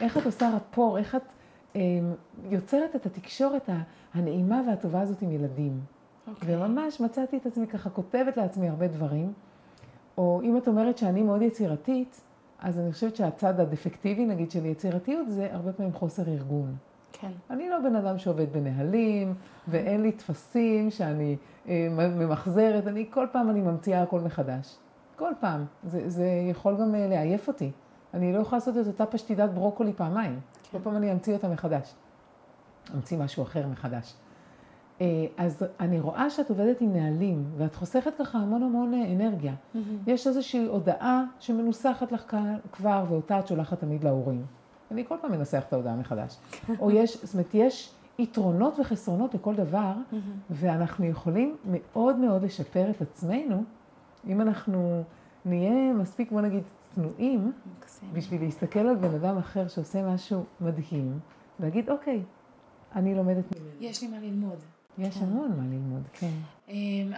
איך 0.00 0.18
את 0.18 0.26
עושה 0.26 0.50
רפור, 0.56 0.98
איך 0.98 1.14
את 1.14 1.22
אה, 1.76 1.80
יוצרת 2.50 2.96
את 2.96 3.06
התקשורת 3.06 3.68
הנעימה 4.14 4.62
והטובה 4.68 5.00
הזאת 5.00 5.22
עם 5.22 5.32
ילדים. 5.32 5.80
Okay. 6.26 6.30
אוקיי. 6.30 6.56
וממש 6.56 7.00
מצאתי 7.00 7.36
את 7.36 7.46
עצמי 7.46 7.66
ככה 7.66 7.90
כותבת 7.90 8.36
לעצמי 8.36 8.68
הרבה 8.68 8.88
דברים, 8.88 9.32
או 10.18 10.40
אם 10.44 10.56
את 10.56 10.68
אומרת 10.68 10.98
שאני 10.98 11.22
מאוד 11.22 11.42
יצירתית, 11.42 12.20
אז 12.58 12.78
אני 12.78 12.92
חושבת 12.92 13.16
שהצד 13.16 13.60
הדפקטיבי 13.60 14.26
נגיד 14.26 14.50
של 14.50 14.66
יצירתיות 14.66 15.30
זה 15.30 15.48
הרבה 15.52 15.72
פעמים 15.72 15.92
חוסר 15.92 16.28
ארגון. 16.28 16.76
כן. 17.12 17.30
אני 17.50 17.70
לא 17.70 17.78
בן 17.78 17.96
אדם 17.96 18.18
שעובד 18.18 18.52
בנהלים, 18.52 19.34
ואין 19.68 20.02
לי 20.02 20.12
טפסים 20.12 20.90
שאני 20.90 21.36
אה, 21.68 21.88
ממחזרת, 21.90 22.86
אני 22.86 23.06
כל 23.10 23.26
פעם 23.32 23.50
אני 23.50 23.60
ממציאה 23.60 24.02
הכל 24.02 24.20
מחדש. 24.20 24.76
כל 25.22 25.32
פעם. 25.40 25.64
זה, 25.84 26.08
זה 26.10 26.26
יכול 26.50 26.76
גם 26.76 26.94
אה, 26.94 27.08
לעייף 27.08 27.48
אותי. 27.48 27.70
אני 28.14 28.32
לא 28.32 28.38
יכולה 28.38 28.56
לעשות 28.58 28.76
את 28.76 28.86
אותה 28.86 29.06
פשטידת 29.06 29.50
ברוקולי 29.50 29.92
פעמיים. 29.92 30.40
כן. 30.62 30.78
כל 30.78 30.84
פעם 30.84 30.96
אני 30.96 31.12
אמציא 31.12 31.34
אותה 31.34 31.48
מחדש. 31.48 31.94
אמציא 32.94 33.18
משהו 33.18 33.42
אחר 33.42 33.66
מחדש. 33.66 34.14
אה, 35.00 35.06
אז 35.36 35.64
אני 35.80 36.00
רואה 36.00 36.30
שאת 36.30 36.50
עובדת 36.50 36.80
עם 36.80 36.92
נהלים, 36.92 37.44
ואת 37.56 37.74
חוסכת 37.74 38.12
ככה 38.18 38.38
המון 38.38 38.62
המון 38.62 38.94
אה, 38.94 39.12
אנרגיה. 39.12 39.52
Mm-hmm. 39.52 39.78
יש 40.06 40.26
איזושהי 40.26 40.66
הודעה 40.66 41.24
שמנוסחת 41.40 42.12
לך 42.12 42.36
כבר, 42.72 43.04
ואותה 43.08 43.38
את 43.38 43.46
שולחת 43.46 43.80
תמיד 43.80 44.04
להורים. 44.04 44.44
אני 44.90 45.04
כל 45.08 45.16
פעם 45.20 45.32
מנסח 45.32 45.62
את 45.68 45.72
ההודעה 45.72 45.96
מחדש. 45.96 46.36
או 46.78 46.90
יש, 47.00 47.24
זאת 47.24 47.34
אומרת, 47.34 47.54
יש 47.54 47.94
יתרונות 48.18 48.80
וחסרונות 48.80 49.34
לכל 49.34 49.54
דבר, 49.54 49.92
ואנחנו 50.50 51.04
יכולים 51.04 51.56
מאוד 51.64 52.16
מאוד 52.16 52.42
לשפר 52.42 52.90
את 52.90 53.02
עצמנו, 53.02 53.64
אם 54.28 54.40
אנחנו 54.40 55.04
נהיה 55.44 55.92
מספיק, 55.92 56.32
בוא 56.32 56.40
נגיד, 56.40 56.62
צנועים, 56.94 57.52
מקסים. 57.78 58.08
בשביל 58.12 58.42
להסתכל 58.42 58.78
על 58.78 58.96
בן 58.96 59.14
אדם 59.14 59.38
אחר 59.38 59.68
שעושה 59.68 60.02
משהו 60.02 60.44
מדהים, 60.60 61.18
ולהגיד, 61.60 61.90
אוקיי, 61.90 62.22
אני 62.94 63.14
לומדת 63.14 63.44
ממנו. 63.56 63.70
יש 63.80 64.02
לי 64.02 64.08
מה 64.08 64.18
ללמוד. 64.18 64.58
יש 64.98 65.14
כן. 65.14 65.24
המון 65.24 65.50
מה 65.56 65.62
ללמוד, 65.62 66.02
כן. 66.12 66.30
אמ, 66.68 67.12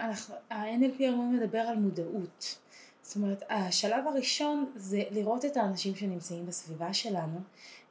ה-NLP 0.51 1.03
המון 1.03 1.35
מדבר 1.35 1.59
על 1.59 1.79
מודעות. 1.79 2.59
זאת 3.01 3.15
אומרת, 3.15 3.43
השלב 3.49 4.07
הראשון 4.07 4.65
זה 4.75 5.03
לראות 5.11 5.45
את 5.45 5.57
האנשים 5.57 5.95
שנמצאים 5.95 6.45
בסביבה 6.45 6.93
שלנו 6.93 7.39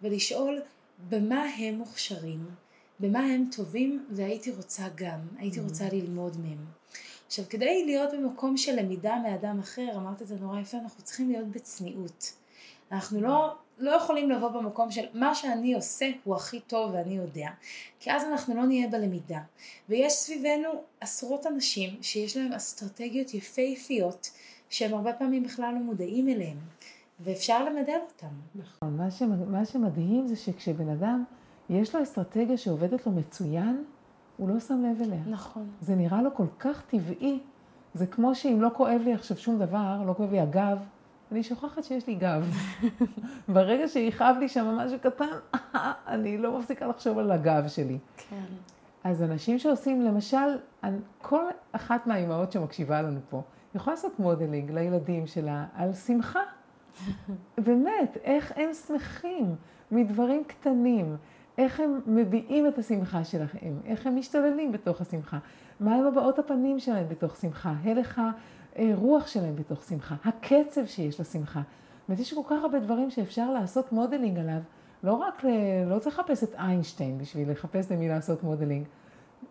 ולשאול 0.03 0.61
במה 1.09 1.45
הם 1.59 1.75
מוכשרים, 1.75 2.45
במה 3.01 3.19
הם 3.19 3.49
טובים 3.57 4.07
והייתי 4.11 4.51
רוצה 4.51 4.85
גם, 4.95 5.19
הייתי 5.39 5.61
רוצה 5.61 5.85
ללמוד 5.93 6.37
מהם. 6.41 6.65
עכשיו, 7.35 7.45
כדי 7.51 7.85
להיות 7.85 8.13
במקום 8.13 8.57
של 8.57 8.81
למידה 8.81 9.17
מאדם 9.23 9.59
אחר, 9.59 9.89
אמרת 9.97 10.23
את 10.23 10.27
זה 10.27 10.37
נורא 10.41 10.61
יפה, 10.61 10.77
אנחנו 10.79 11.03
צריכים 11.03 11.31
להיות 11.31 11.49
בצניעות. 11.49 12.33
אנחנו 12.93 13.21
לא, 13.21 13.55
לא 13.79 13.91
יכולים 13.91 14.31
לבוא 14.31 14.49
במקום 14.49 14.91
של 14.91 15.05
מה 15.15 15.35
שאני 15.35 15.75
עושה 15.75 16.11
הוא 16.25 16.37
הכי 16.37 16.61
טוב 16.61 16.91
ואני 16.95 17.17
יודע, 17.17 17.49
כי 18.01 18.13
אז 18.13 18.25
אנחנו 18.25 18.55
לא 18.55 18.67
נהיה 18.67 18.89
בלמידה. 18.89 19.39
ויש 19.89 20.13
סביבנו 20.13 20.69
עשרות 21.01 21.47
אנשים 21.47 21.91
שיש 22.03 22.37
להם 22.37 22.53
אסטרטגיות 22.53 23.35
יפהפיות 23.35 24.31
שהם 24.71 24.95
הרבה 24.95 25.13
פעמים 25.13 25.43
בכלל 25.43 25.75
לא 25.75 25.81
מודעים 25.81 26.29
אליהם, 26.29 26.59
ואפשר 27.21 27.65
למדל 27.65 27.99
אותם. 28.11 28.35
נכון, 28.55 28.97
מה, 28.97 29.11
שמ- 29.11 29.53
מה 29.53 29.65
שמדהים 29.65 30.27
זה 30.27 30.37
שכשבן 30.37 30.89
אדם 30.89 31.25
יש 31.71 31.95
לו 31.95 32.03
אסטרטגיה 32.03 32.57
שעובדת 32.57 33.07
לו 33.07 33.13
מצוין, 33.13 33.85
הוא 34.37 34.49
לא 34.49 34.61
שם 34.61 34.83
לב 34.83 35.03
אליה. 35.03 35.21
נכון. 35.27 35.67
זה 35.81 35.95
נראה 35.95 36.23
לו 36.23 36.35
כל 36.35 36.47
כך 36.59 36.83
טבעי. 36.83 37.41
זה 37.95 38.07
כמו 38.07 38.35
שאם 38.35 38.59
לא 38.61 38.69
כואב 38.75 39.01
לי 39.05 39.15
עכשיו 39.15 39.37
שום 39.37 39.59
דבר, 39.59 40.03
לא 40.07 40.13
כואב 40.13 40.31
לי 40.31 40.41
הגב, 40.41 40.79
אני 41.33 41.43
שוכחת 41.43 41.85
שיש 41.85 42.07
לי 42.07 42.15
גב. 42.15 42.57
ברגע 43.55 43.89
שיכאב 43.89 44.37
לי 44.41 44.49
שם 44.49 44.65
משהו 44.65 44.99
קטן, 44.99 45.59
אני 46.15 46.39
לא 46.39 46.59
מפסיקה 46.59 46.87
לחשוב 46.87 47.19
על 47.19 47.31
הגב 47.31 47.69
שלי. 47.69 47.99
כן. 48.17 48.45
אז 49.05 49.23
אנשים 49.23 49.59
שעושים, 49.59 50.03
למשל, 50.03 50.59
כל 51.23 51.45
אחת 51.73 52.07
מהאימהות 52.07 52.53
שמקשיבה 52.53 53.03
לנו 53.03 53.21
פה, 53.31 53.43
יכולה 53.75 53.95
לעשות 53.97 54.19
modeling 54.19 54.71
לילדים 54.71 55.27
שלה 55.27 55.65
על 55.75 55.93
שמחה. 55.93 56.41
באמת, 57.67 58.17
איך 58.25 58.53
הם 58.57 58.75
שמחים 58.87 59.55
מדברים 59.91 60.45
קטנים, 60.45 61.17
איך 61.59 61.81
הם 61.81 62.01
מביעים 62.07 62.67
את 62.69 62.79
השמחה 62.79 63.25
שלהם, 63.25 63.81
איך 63.85 64.07
הם 64.07 64.17
משתוללים 64.17 64.73
בתוך 64.73 65.01
השמחה, 65.01 65.39
מהם 65.81 66.07
הבעות 66.07 66.39
הפנים 66.39 66.79
שלהם 66.79 67.09
בתוך 67.09 67.37
שמחה, 67.37 67.75
הלך 67.85 68.21
הרוח 68.77 69.27
שלהם 69.27 69.57
בתוך 69.57 69.85
שמחה, 69.85 70.15
הקצב 70.25 70.87
שיש 70.87 71.21
לשמחה. 71.21 71.61
זאת 72.09 72.19
יש 72.19 72.35
כל 72.35 72.41
כך 72.47 72.63
הרבה 72.63 72.79
דברים 72.79 73.11
שאפשר 73.11 73.51
לעשות 73.53 73.93
modeling 73.93 74.39
עליו, 74.39 74.61
לא 75.05 75.13
רק, 75.13 75.45
ל- 75.45 75.85
לא 75.87 75.99
צריך 75.99 76.19
לחפש 76.19 76.45
את 76.45 76.55
איינשטיין 76.55 77.19
בשביל 77.19 77.51
לחפש 77.51 77.93
למי 77.93 78.09
לעשות 78.09 78.43
modeling. 78.43 78.87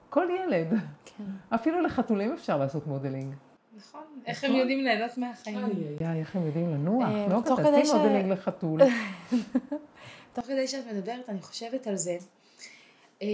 כל 0.09 0.27
ילד, 0.43 0.67
כן. 1.05 1.23
אפילו 1.55 1.81
לחתולים 1.81 2.33
אפשר 2.33 2.57
לעשות 2.57 2.87
modeling. 2.87 3.33
נכון. 3.77 4.01
איך 4.25 4.43
הם 4.43 4.55
יודעים 4.55 4.79
ליהנות 4.83 5.17
מהחיים. 5.17 5.57
איי, 6.01 6.19
איך 6.19 6.35
הם 6.35 6.45
יודעים 6.45 6.69
לנוח? 6.69 7.03
אה, 7.09 7.27
לא, 7.27 7.41
תעשי 7.45 7.85
ש- 7.85 7.93
modeling 7.93 8.31
לחתול. 8.31 8.79
תוך 10.33 10.45
כדי 10.45 10.67
שאת 10.67 10.83
מדברת, 10.93 11.29
אני 11.29 11.41
חושבת 11.41 11.87
על 11.87 11.95
זה. 11.95 12.17
אמ, 13.21 13.27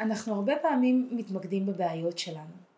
אנחנו 0.00 0.34
הרבה 0.34 0.52
פעמים 0.62 1.08
מתמקדים 1.12 1.66
בבעיות 1.66 2.18
שלנו. 2.18 2.69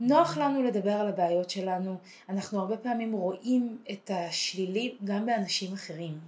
נוח 0.00 0.38
לנו 0.38 0.62
לדבר 0.62 0.92
על 0.92 1.08
הבעיות 1.08 1.50
שלנו, 1.50 1.96
אנחנו 2.28 2.60
הרבה 2.60 2.76
פעמים 2.76 3.12
רואים 3.12 3.78
את 3.90 4.10
השלילי 4.14 4.94
גם 5.04 5.26
באנשים 5.26 5.72
אחרים. 5.72 6.18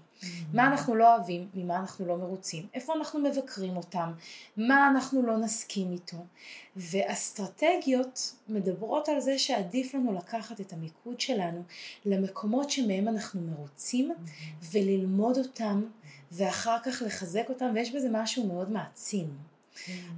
מה 0.53 0.67
אנחנו 0.67 0.95
לא 0.95 1.17
אוהבים, 1.17 1.49
ממה 1.55 1.77
אנחנו 1.77 2.07
לא 2.07 2.17
מרוצים, 2.17 2.67
איפה 2.75 2.95
אנחנו 2.95 3.21
מבקרים 3.21 3.77
אותם, 3.77 4.13
מה 4.57 4.89
אנחנו 4.89 5.23
לא 5.23 5.37
נסכים 5.37 5.93
איתו. 5.93 6.17
ואסטרטגיות 6.77 8.35
מדברות 8.49 9.09
על 9.09 9.21
זה 9.21 9.39
שעדיף 9.39 9.95
לנו 9.95 10.13
לקחת 10.13 10.61
את 10.61 10.73
המיקוד 10.73 11.21
שלנו 11.21 11.63
למקומות 12.05 12.71
שמהם 12.71 13.09
אנחנו 13.09 13.41
מרוצים 13.41 14.15
וללמוד 14.73 15.39
אותם 15.39 15.85
ואחר 16.33 16.77
כך 16.85 17.03
לחזק 17.07 17.47
אותם, 17.49 17.71
ויש 17.75 17.95
בזה 17.95 18.09
משהו 18.13 18.47
מאוד 18.47 18.71
מעצים. 18.71 19.29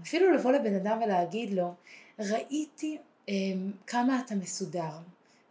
אפילו 0.03 0.35
לבוא 0.35 0.53
לבן 0.53 0.75
אדם 0.75 0.99
ולהגיד 1.05 1.51
לו, 1.53 1.75
ראיתי 2.19 2.99
כמה 3.87 4.21
אתה 4.27 4.35
מסודר, 4.35 4.90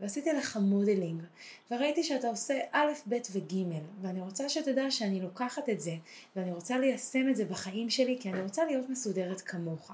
ועשיתי 0.02 0.34
לך 0.34 0.58
modeling, 0.58 1.24
וראיתי 1.72 2.04
שאתה 2.04 2.28
עושה 2.28 2.60
א', 2.72 2.92
ב' 3.10 3.16
וג', 3.32 3.54
ואני 4.02 4.22
רוצה 4.22 4.50
שתדע 4.50 4.92
שאני 4.92 5.22
לוקחת 5.22 5.70
את 5.70 5.80
זה, 5.80 5.92
ואני 6.36 6.52
רוצה 6.52 6.78
ליישם 6.78 7.30
את 7.30 7.36
זה 7.36 7.46
בחיים 7.46 7.90
שלי, 7.90 8.18
כי 8.20 8.30
אני 8.30 8.42
רוצה 8.42 8.66
להיות 8.66 8.90
מסודרת 8.90 9.42
כמוך. 9.42 9.92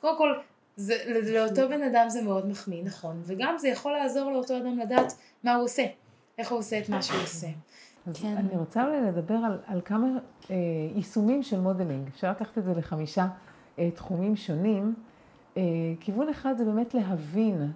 קודם 0.00 0.18
כל, 0.18 0.34
זה, 0.76 0.94
לאותו 1.06 1.68
בן 1.68 1.82
אדם 1.82 2.08
זה 2.08 2.22
מאוד 2.22 2.46
מחמיא, 2.46 2.84
נכון, 2.84 3.22
וגם 3.24 3.58
זה 3.58 3.68
יכול 3.68 3.92
לעזור 3.92 4.30
לאותו 4.30 4.56
אדם 4.56 4.78
לדעת 4.78 5.12
מה 5.44 5.54
הוא 5.54 5.64
עושה, 5.64 5.86
איך 6.38 6.50
הוא 6.50 6.58
עושה 6.58 6.78
את 6.78 6.88
מה 6.88 7.02
שהוא 7.02 7.22
עושה. 7.22 7.48
אז 8.06 8.16
כן. 8.16 8.36
אני 8.36 8.56
רוצה 8.56 8.84
אולי 8.84 9.00
לדבר 9.00 9.34
על, 9.34 9.58
על 9.66 9.80
כמה 9.84 10.06
אה, 10.50 10.56
יישומים 10.94 11.42
של 11.42 11.60
modeling. 11.60 12.08
אפשר 12.08 12.30
לקחת 12.30 12.58
את 12.58 12.64
זה 12.64 12.72
לחמישה 12.72 13.26
אה, 13.78 13.90
תחומים 13.90 14.36
שונים. 14.36 14.94
אה, 15.56 15.62
כיוון 16.00 16.28
אחד 16.28 16.54
זה 16.56 16.64
באמת 16.64 16.94
להבין, 16.94 17.72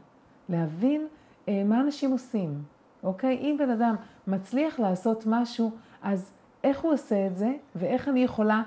להבין 0.49 1.07
אה, 1.49 1.63
מה 1.65 1.81
אנשים 1.81 2.11
עושים, 2.11 2.63
אוקיי? 3.03 3.37
אם 3.37 3.57
בן 3.59 3.71
אדם 3.71 3.95
מצליח 4.27 4.81
לעשות 4.81 5.25
משהו, 5.27 5.71
אז 6.03 6.33
איך 6.65 6.81
הוא 6.81 6.93
עושה 6.93 7.27
את 7.27 7.37
זה, 7.37 7.53
ואיך 7.75 8.09
אני 8.09 8.21
יכולה 8.21 8.63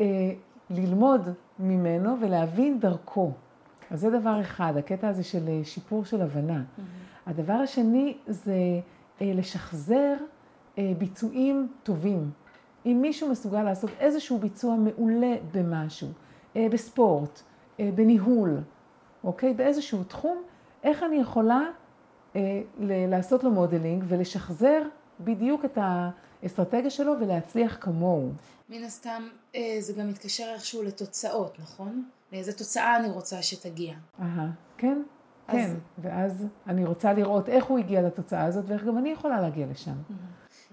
אה, 0.00 0.06
ללמוד 0.70 1.28
ממנו 1.58 2.20
ולהבין 2.20 2.80
דרכו. 2.80 3.32
אז 3.90 4.00
זה 4.00 4.10
דבר 4.10 4.40
אחד, 4.40 4.76
הקטע 4.76 5.08
הזה 5.08 5.24
של 5.24 5.48
אה, 5.48 5.60
שיפור 5.64 6.04
של 6.04 6.22
הבנה. 6.22 6.62
הדבר 7.26 7.52
השני 7.52 8.16
זה 8.26 8.54
אה, 9.20 9.32
לשחזר 9.34 10.14
אה, 10.78 10.92
ביצועים 10.98 11.68
טובים. 11.82 12.30
אם 12.86 12.98
מישהו 13.02 13.28
מסוגל 13.30 13.62
לעשות 13.62 13.90
איזשהו 14.00 14.38
ביצוע 14.38 14.76
מעולה 14.76 15.36
במשהו, 15.54 16.08
אה, 16.56 16.66
בספורט, 16.70 17.42
בניהול, 17.94 18.60
אוקיי? 19.24 19.54
באיזשהו 19.54 20.04
תחום, 20.04 20.42
איך 20.84 21.02
אני 21.02 21.16
יכולה 21.16 21.60
אה, 22.36 22.40
ל- 22.78 23.06
לעשות 23.10 23.44
לו 23.44 23.50
modeling 23.50 24.04
ולשחזר 24.08 24.82
בדיוק 25.20 25.64
את 25.64 25.78
האסטרטגיה 25.80 26.90
שלו 26.90 27.12
ולהצליח 27.20 27.76
כמוהו. 27.80 28.30
מן 28.68 28.84
הסתם 28.84 29.22
אה, 29.54 29.76
זה 29.80 29.92
גם 29.92 30.08
מתקשר 30.08 30.44
איכשהו 30.54 30.82
לתוצאות, 30.82 31.58
נכון? 31.58 32.04
לאיזה 32.32 32.52
תוצאה 32.52 32.96
אני 32.96 33.08
רוצה 33.10 33.42
שתגיע. 33.42 33.94
אהה, 34.20 34.50
כן, 34.78 35.02
אז- 35.48 35.54
כן. 35.56 35.74
ואז 35.98 36.46
אני 36.66 36.84
רוצה 36.84 37.12
לראות 37.12 37.48
איך 37.48 37.64
הוא 37.64 37.78
הגיע 37.78 38.02
לתוצאה 38.02 38.44
הזאת 38.44 38.64
ואיך 38.68 38.84
גם 38.84 38.98
אני 38.98 39.08
יכולה 39.08 39.40
להגיע 39.40 39.66
לשם. 39.70 39.92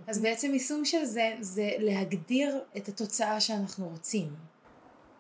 אז 0.07 0.21
בעצם 0.21 0.53
יישום 0.53 0.85
של 0.85 1.05
זה, 1.05 1.35
זה 1.39 1.69
להגדיר 1.79 2.59
את 2.77 2.87
התוצאה 2.87 3.39
שאנחנו 3.39 3.87
רוצים. 3.89 4.27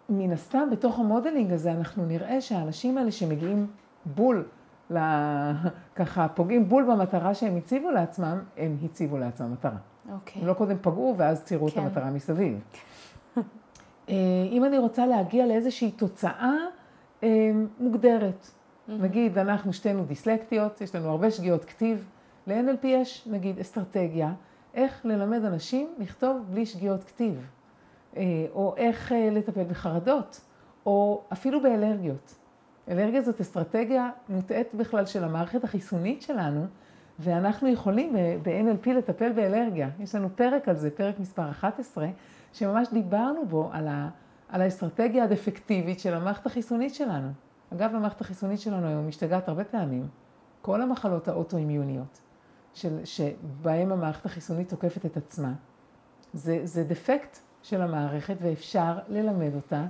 מן 0.09 0.31
הסתם, 0.31 0.69
בתוך 0.71 0.99
המודלינג 0.99 1.51
הזה 1.51 1.71
אנחנו 1.71 2.05
נראה 2.05 2.41
שהאנשים 2.41 2.97
האלה 2.97 3.11
שמגיעים 3.11 3.67
בול, 4.05 4.45
ל... 4.91 4.97
ככה 5.95 6.27
פוגעים 6.27 6.69
בול 6.69 6.83
במטרה 6.83 7.33
שהם 7.33 7.57
הציבו 7.57 7.91
לעצמם, 7.91 8.39
הם 8.57 8.77
הציבו 8.83 9.17
לעצמם 9.17 9.51
מטרה. 9.51 9.77
אוקיי. 10.11 10.41
הם 10.41 10.47
לא 10.47 10.53
קודם 10.53 10.77
פגעו 10.81 11.15
ואז 11.17 11.43
ציירו 11.43 11.67
את 11.67 11.73
כן. 11.73 11.81
המטרה 11.81 12.09
מסביב. 12.09 12.59
אה, 14.09 14.15
אם 14.51 14.65
אני 14.65 14.77
רוצה 14.77 15.05
להגיע 15.05 15.45
לאיזושהי 15.45 15.91
תוצאה 15.91 16.55
אה, 17.23 17.51
מוגדרת, 17.79 18.47
נגיד 18.87 19.37
אנחנו 19.37 19.73
שתינו 19.73 20.05
דיסלקטיות, 20.05 20.81
יש 20.81 20.95
לנו 20.95 21.09
הרבה 21.09 21.31
שגיאות 21.31 21.65
כתיב, 21.65 22.09
ל-NLP 22.47 22.87
יש 22.87 23.27
נגיד 23.31 23.59
אסטרטגיה, 23.59 24.33
איך 24.73 25.05
ללמד 25.05 25.45
אנשים 25.45 25.87
לכתוב 25.97 26.45
בלי 26.49 26.65
שגיאות 26.65 27.03
כתיב, 27.03 27.47
או 28.53 28.73
איך 28.77 29.11
אה, 29.11 29.29
לטפל 29.31 29.63
בחרדות, 29.63 30.41
או 30.85 31.23
אפילו 31.33 31.61
באלרגיות. 31.61 32.35
אלרגיה 32.89 33.21
זאת 33.21 33.41
אסטרטגיה 33.41 34.09
מוטעית 34.29 34.75
בכלל 34.75 35.05
של 35.05 35.23
המערכת 35.23 35.63
החיסונית 35.63 36.21
שלנו, 36.21 36.65
ואנחנו 37.19 37.67
יכולים 37.67 38.15
אה, 38.15 38.37
ב-NLP 38.43 38.89
לטפל 38.89 39.31
באלרגיה. 39.31 39.89
יש 39.99 40.15
לנו 40.15 40.29
פרק 40.35 40.69
על 40.69 40.75
זה, 40.75 40.91
פרק 40.91 41.19
מספר 41.19 41.49
11, 41.49 42.07
שממש 42.53 42.87
דיברנו 42.93 43.45
בו 43.45 43.69
על, 43.73 43.87
ה, 43.87 44.09
על 44.49 44.61
האסטרטגיה 44.61 45.23
הדפקטיבית 45.23 45.99
של 45.99 46.13
המערכת 46.13 46.45
החיסונית 46.45 46.95
שלנו. 46.95 47.29
אגב, 47.73 47.95
המערכת 47.95 48.21
החיסונית 48.21 48.59
שלנו 48.59 48.87
היום 48.87 49.07
משתגעת 49.07 49.49
הרבה 49.49 49.63
פעמים. 49.63 50.07
כל 50.61 50.81
המחלות 50.81 51.27
האוטואימיוניות, 51.27 52.21
שבהן 53.03 53.91
המערכת 53.91 54.25
החיסונית 54.25 54.69
תוקפת 54.69 55.05
את 55.05 55.17
עצמה, 55.17 55.53
זה, 56.33 56.59
זה 56.63 56.83
דפקט 56.83 57.37
של 57.65 57.81
המערכת 57.81 58.35
ואפשר 58.41 58.97
ללמד 59.09 59.55
אותה 59.55 59.85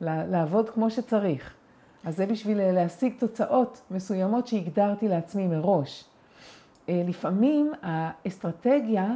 לעבוד 0.00 0.70
כמו 0.70 0.90
שצריך. 0.90 1.54
אז 2.04 2.16
זה 2.16 2.26
בשביל 2.26 2.60
אה, 2.60 2.72
להשיג 2.72 3.14
תוצאות 3.18 3.82
מסוימות 3.90 4.46
שהגדרתי 4.46 5.08
לעצמי 5.08 5.46
מראש. 5.46 6.04
אה, 6.88 7.02
לפעמים 7.08 7.72
האסטרטגיה, 7.82 9.14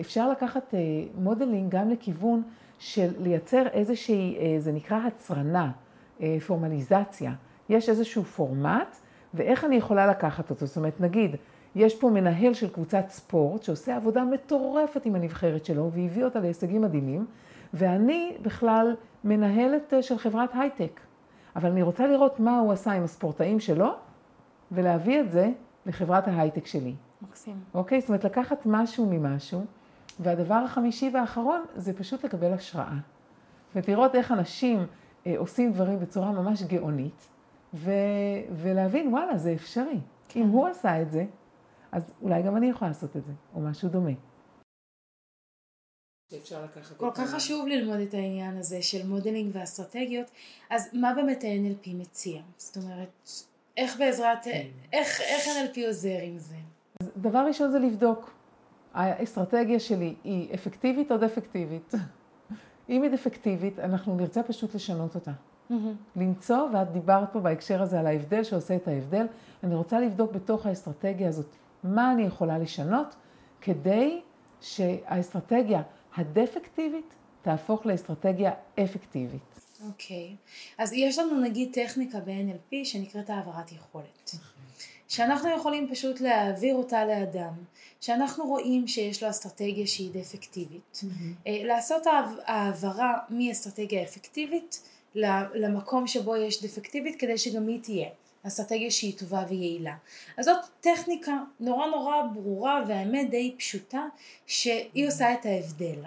אפשר 0.00 0.30
לקחת 0.30 0.74
modeling 1.14 1.70
גם 1.70 1.90
לכיוון 1.90 2.42
של 2.78 3.08
לייצר 3.18 3.66
איזושהי, 3.72 4.38
זה 4.58 4.72
נקרא 4.72 4.96
הצרנה, 5.06 5.70
פורמליזציה. 6.46 7.32
יש 7.68 7.88
איזשהו 7.88 8.24
פורמט, 8.24 8.96
ואיך 9.34 9.64
אני 9.64 9.76
יכולה 9.76 10.06
לקחת 10.06 10.50
אותו? 10.50 10.66
זאת 10.66 10.76
אומרת, 10.76 11.00
נגיד, 11.00 11.36
יש 11.78 12.00
פה 12.00 12.10
מנהל 12.10 12.54
של 12.54 12.68
קבוצת 12.68 13.04
ספורט 13.08 13.62
שעושה 13.62 13.96
עבודה 13.96 14.24
מטורפת 14.24 15.06
עם 15.06 15.14
הנבחרת 15.14 15.64
שלו 15.64 15.90
והביא 15.92 16.24
אותה 16.24 16.40
להישגים 16.40 16.82
מדהימים, 16.82 17.26
ואני 17.74 18.36
בכלל 18.42 18.96
מנהלת 19.24 19.94
אה, 19.94 20.02
של 20.02 20.18
חברת 20.18 20.50
הייטק. 20.54 21.00
אבל 21.56 21.70
אני 21.70 21.82
רוצה 21.82 22.06
לראות 22.06 22.40
מה 22.40 22.58
הוא 22.58 22.72
עשה 22.72 22.92
עם 22.92 23.04
הספורטאים 23.04 23.60
שלו, 23.60 23.94
ולהביא 24.72 25.20
את 25.20 25.30
זה 25.30 25.50
לחברת 25.86 26.28
ההייטק 26.28 26.66
שלי. 26.66 26.94
מקסים. 27.22 27.56
אוקיי? 27.74 28.00
זאת 28.00 28.08
אומרת, 28.08 28.24
לקחת 28.24 28.62
משהו 28.66 29.06
ממשהו, 29.10 29.64
והדבר 30.20 30.54
החמישי 30.54 31.10
והאחרון 31.14 31.60
זה 31.76 31.92
פשוט 31.92 32.24
לקבל 32.24 32.52
השראה. 32.52 32.96
ולראות 33.76 34.14
איך 34.14 34.32
אנשים 34.32 34.86
אה, 35.26 35.34
עושים 35.36 35.72
דברים 35.72 36.00
בצורה 36.00 36.32
ממש 36.32 36.62
גאונית, 36.62 37.28
ו- 37.74 37.92
ולהבין, 38.52 39.08
וואלה, 39.08 39.38
זה 39.38 39.52
אפשרי. 39.52 40.00
כן. 40.28 40.40
אם 40.40 40.48
הוא 40.48 40.66
עשה 40.66 41.02
את 41.02 41.10
זה, 41.12 41.24
אז 41.92 42.12
אולי 42.22 42.42
גם 42.42 42.56
אני 42.56 42.70
יכולה 42.70 42.90
לעשות 42.90 43.16
את 43.16 43.24
זה, 43.24 43.32
או 43.54 43.60
משהו 43.60 43.88
דומה. 43.88 44.10
כל 46.96 47.10
כך 47.14 47.30
חשוב 47.30 47.66
ללמוד 47.66 48.00
את 48.00 48.14
העניין 48.14 48.56
הזה 48.56 48.82
של 48.82 49.06
modeling 49.06 49.50
ואסטרטגיות, 49.54 50.30
אז 50.70 50.88
מה 50.92 51.14
באמת 51.14 51.44
ה-NLP 51.44 51.90
מציע? 51.94 52.42
זאת 52.56 52.76
אומרת, 52.76 53.08
איך 53.76 53.98
בעזרת, 53.98 54.44
כן. 54.44 54.66
איך, 54.92 55.20
איך 55.20 55.44
NLP 55.46 55.80
עוזר 55.86 56.18
עם 56.22 56.38
זה? 56.38 56.54
אז 57.02 57.10
דבר 57.16 57.38
ראשון 57.38 57.70
זה 57.70 57.78
לבדוק, 57.78 58.30
האסטרטגיה 58.94 59.80
שלי 59.80 60.14
היא 60.24 60.54
אפקטיבית 60.54 61.12
או 61.12 61.16
דפקטיבית? 61.16 61.92
אם 62.88 63.02
היא 63.02 63.10
דפקטיבית, 63.10 63.78
אנחנו 63.78 64.16
נרצה 64.16 64.42
פשוט 64.42 64.74
לשנות 64.74 65.14
אותה. 65.14 65.32
Mm-hmm. 65.70 65.74
למצוא, 66.16 66.68
ואת 66.72 66.92
דיברת 66.92 67.32
פה 67.32 67.40
בהקשר 67.40 67.82
הזה 67.82 68.00
על 68.00 68.06
ההבדל 68.06 68.44
שעושה 68.44 68.76
את 68.76 68.88
ההבדל, 68.88 69.26
אני 69.62 69.74
רוצה 69.74 70.00
לבדוק 70.00 70.32
בתוך 70.32 70.66
האסטרטגיה 70.66 71.28
הזאת 71.28 71.56
מה 71.84 72.12
אני 72.12 72.22
יכולה 72.22 72.58
לשנות 72.58 73.14
כדי 73.60 74.20
שהאסטרטגיה 74.60 75.82
הדפקטיבית 76.16 77.14
תהפוך 77.42 77.86
לאסטרטגיה 77.86 78.52
אפקטיבית. 78.84 79.60
אוקיי, 79.86 80.36
okay. 80.36 80.82
אז 80.82 80.92
יש 80.92 81.18
לנו 81.18 81.40
נגיד 81.40 81.68
טכניקה 81.72 82.20
ב-NLP 82.20 82.76
שנקראת 82.84 83.30
העברת 83.30 83.72
יכולת. 83.72 84.30
שאנחנו 85.08 85.48
יכולים 85.56 85.88
פשוט 85.90 86.20
להעביר 86.20 86.74
אותה 86.74 87.04
לאדם, 87.04 87.52
שאנחנו 88.00 88.46
רואים 88.46 88.88
שיש 88.88 89.22
לו 89.22 89.30
אסטרטגיה 89.30 89.86
שהיא 89.86 90.10
דפקטיבית. 90.12 91.02
Mm-hmm. 91.02 91.48
לעשות 91.48 92.02
העברה 92.46 93.18
מאסטרטגיה 93.30 94.02
אפקטיבית 94.02 94.88
למקום 95.54 96.06
שבו 96.06 96.36
יש 96.36 96.64
דפקטיבית 96.64 97.16
כדי 97.20 97.38
שגם 97.38 97.68
היא 97.68 97.82
תהיה. 97.82 98.08
אסטרטגיה 98.46 98.90
שהיא 98.90 99.18
טובה 99.18 99.44
ויעילה. 99.48 99.94
אז 100.38 100.44
זאת 100.44 100.64
טכניקה 100.80 101.32
נורא 101.60 101.86
נורא 101.86 102.16
ברורה 102.34 102.82
והאמת 102.88 103.30
די 103.30 103.54
פשוטה 103.58 104.04
שהיא 104.46 105.08
עושה 105.08 105.34
את 105.34 105.46
ההבדל. 105.46 106.02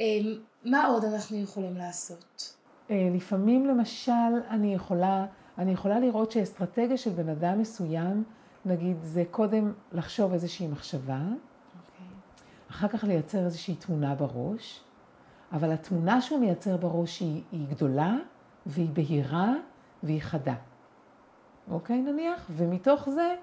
אמ, 0.00 0.38
מה 0.64 0.86
עוד 0.86 1.04
אנחנו 1.04 1.36
יכולים 1.36 1.76
לעשות? 1.76 2.54
אה, 2.90 3.08
לפעמים 3.14 3.66
למשל 3.66 4.12
אני 4.50 4.74
יכולה, 4.74 5.26
אני 5.58 5.72
יכולה 5.72 6.00
לראות 6.00 6.32
שאסטרטגיה 6.32 6.96
של 6.96 7.10
בן 7.10 7.28
אדם 7.28 7.58
מסוים, 7.58 8.24
נגיד 8.64 8.96
זה 9.02 9.24
קודם 9.30 9.72
לחשוב 9.92 10.32
איזושהי 10.32 10.66
מחשבה, 10.66 11.20
okay. 11.20 11.78
אוקיי. 11.92 12.06
אחר 12.70 12.88
כך 12.88 13.04
לייצר 13.04 13.44
איזושהי 13.44 13.74
תמונה 13.74 14.14
בראש, 14.14 14.80
אבל 15.52 15.72
התמונה 15.72 16.20
שהוא 16.20 16.40
מייצר 16.40 16.76
בראש 16.76 17.20
היא, 17.20 17.42
היא 17.52 17.66
גדולה 17.68 18.16
והיא 18.66 18.90
בהירה 18.92 19.54
והיא 20.02 20.20
חדה. 20.22 20.54
אוקיי 21.70 22.02
נניח, 22.02 22.50
ומתוך 22.56 23.08
זה 23.08 23.34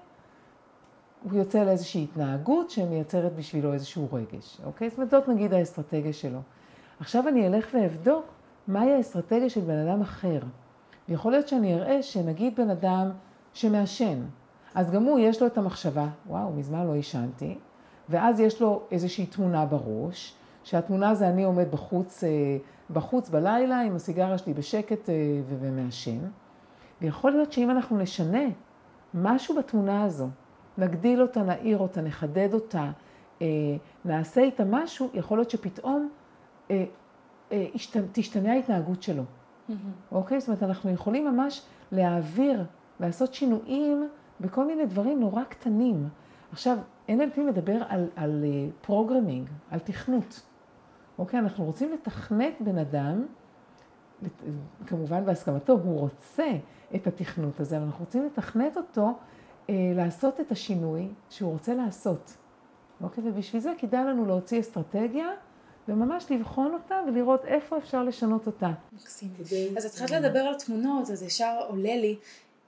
הוא 1.22 1.38
יוצא 1.38 1.64
לאיזושהי 1.64 2.04
התנהגות 2.04 2.70
שמייצרת 2.70 3.34
בשבילו 3.36 3.72
איזשהו 3.72 4.08
רגש, 4.12 4.58
אוקיי? 4.64 4.90
זאת 4.90 4.98
אומרת, 4.98 5.10
זאת 5.10 5.28
נגיד 5.28 5.54
האסטרטגיה 5.54 6.12
שלו. 6.12 6.38
עכשיו 7.00 7.28
אני 7.28 7.46
אלך 7.46 7.68
ואבדוק 7.74 8.24
מהי 8.68 8.92
האסטרטגיה 8.92 9.50
של 9.50 9.60
בן 9.60 9.88
אדם 9.88 10.00
אחר. 10.00 10.40
יכול 11.08 11.32
להיות 11.32 11.48
שאני 11.48 11.74
אראה 11.74 12.02
שנגיד 12.02 12.56
בן 12.56 12.70
אדם 12.70 13.10
שמעשן, 13.54 14.22
אז 14.74 14.90
גם 14.90 15.02
הוא 15.04 15.18
יש 15.18 15.40
לו 15.40 15.46
את 15.46 15.58
המחשבה, 15.58 16.08
וואו, 16.26 16.52
מזמן 16.52 16.86
לא 16.86 16.94
עישנתי, 16.94 17.58
ואז 18.08 18.40
יש 18.40 18.62
לו 18.62 18.82
איזושהי 18.90 19.26
תמונה 19.26 19.66
בראש, 19.66 20.34
שהתמונה 20.64 21.14
זה 21.14 21.28
אני 21.28 21.44
עומד 21.44 21.70
בחוץ, 21.70 22.24
אה, 22.24 22.56
בחוץ 22.90 23.28
בלילה 23.28 23.80
עם 23.80 23.96
הסיגריה 23.96 24.38
שלי 24.38 24.54
בשקט 24.54 25.10
אה, 25.10 25.14
ומעשן. 25.48 26.18
ויכול 27.00 27.30
להיות 27.30 27.52
שאם 27.52 27.70
אנחנו 27.70 27.98
נשנה 27.98 28.44
משהו 29.14 29.56
בתמונה 29.56 30.04
הזו, 30.04 30.28
נגדיל 30.78 31.22
אותה, 31.22 31.42
נעיר 31.42 31.78
אותה, 31.78 32.02
נחדד 32.02 32.54
אותה, 32.54 32.90
אה, 33.42 33.46
נעשה 34.04 34.40
איתה 34.40 34.64
משהו, 34.64 35.10
יכול 35.14 35.38
להיות 35.38 35.50
שפתאום 35.50 36.08
אה, 36.70 36.84
אה, 37.52 37.66
תשתנה 38.12 38.52
ההתנהגות 38.52 39.02
שלו. 39.02 39.22
Mm-hmm. 39.22 39.72
אוקיי? 40.12 40.40
זאת 40.40 40.48
אומרת, 40.48 40.62
אנחנו 40.62 40.90
יכולים 40.90 41.24
ממש 41.24 41.62
להעביר, 41.92 42.64
לעשות 43.00 43.34
שינויים 43.34 44.08
בכל 44.40 44.66
מיני 44.66 44.86
דברים 44.86 45.20
נורא 45.20 45.44
קטנים. 45.44 46.08
עכשיו, 46.52 46.78
NLP 47.08 47.40
מדבר 47.40 47.82
על, 47.88 48.08
על 48.16 48.44
programming, 48.80 49.48
על 49.70 49.78
תכנות. 49.78 50.40
אוקיי? 51.18 51.40
אנחנו 51.40 51.64
רוצים 51.64 51.92
לתכנת 51.92 52.54
בן 52.60 52.78
אדם, 52.78 53.22
כמובן 54.86 55.24
בהסכמתו, 55.24 55.72
הוא 55.72 56.00
רוצה 56.00 56.46
את 56.94 57.06
התכנות 57.06 57.60
הזה, 57.60 57.76
אבל 57.76 57.84
אנחנו 57.84 58.04
רוצים 58.04 58.26
לתכנת 58.26 58.76
אותו 58.76 59.18
אה, 59.70 59.74
לעשות 59.96 60.40
את 60.40 60.52
השינוי 60.52 61.08
שהוא 61.30 61.52
רוצה 61.52 61.74
לעשות. 61.74 62.36
אוקיי? 63.00 63.24
ובשביל 63.26 63.62
זה 63.62 63.72
כדאי 63.78 64.04
לנו 64.04 64.26
להוציא 64.26 64.60
אסטרטגיה 64.60 65.28
וממש 65.88 66.30
לבחון 66.30 66.74
אותה 66.74 67.00
ולראות 67.08 67.44
איפה 67.44 67.78
אפשר 67.78 68.04
לשנות 68.04 68.46
אותה. 68.46 68.70
מקסים. 68.92 69.28
אז 69.76 69.84
התחלת 69.84 70.10
לדבר 70.10 70.40
על 70.40 70.54
תמונות, 70.54 71.10
אז 71.10 71.22
ישר 71.22 71.56
עולה 71.68 71.96
לי, 71.96 72.16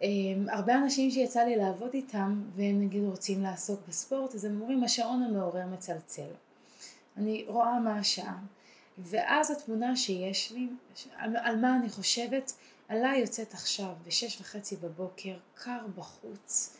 אה, 0.02 0.08
הרבה 0.48 0.78
אנשים 0.78 1.10
שיצא 1.10 1.40
לי 1.40 1.56
לעבוד 1.56 1.90
איתם, 1.94 2.42
והם 2.56 2.80
נגיד 2.80 3.04
רוצים 3.04 3.42
לעסוק 3.42 3.80
בספורט, 3.88 4.34
אז 4.34 4.44
הם 4.44 4.60
אומרים, 4.60 4.84
השעון 4.84 5.22
המעורר 5.22 5.66
מצלצל. 5.66 6.28
אני 7.16 7.44
רואה 7.48 7.80
מה 7.80 7.98
השעה. 7.98 8.38
ואז 8.98 9.50
התמונה 9.50 9.96
שיש 9.96 10.52
לי, 10.52 10.68
על, 11.16 11.36
על 11.36 11.56
מה 11.56 11.76
אני 11.76 11.90
חושבת, 11.90 12.52
עלה 12.88 13.12
יוצאת 13.16 13.54
עכשיו 13.54 13.92
בשש 14.06 14.40
וחצי 14.40 14.76
בבוקר, 14.76 15.34
קר 15.54 15.80
בחוץ, 15.96 16.76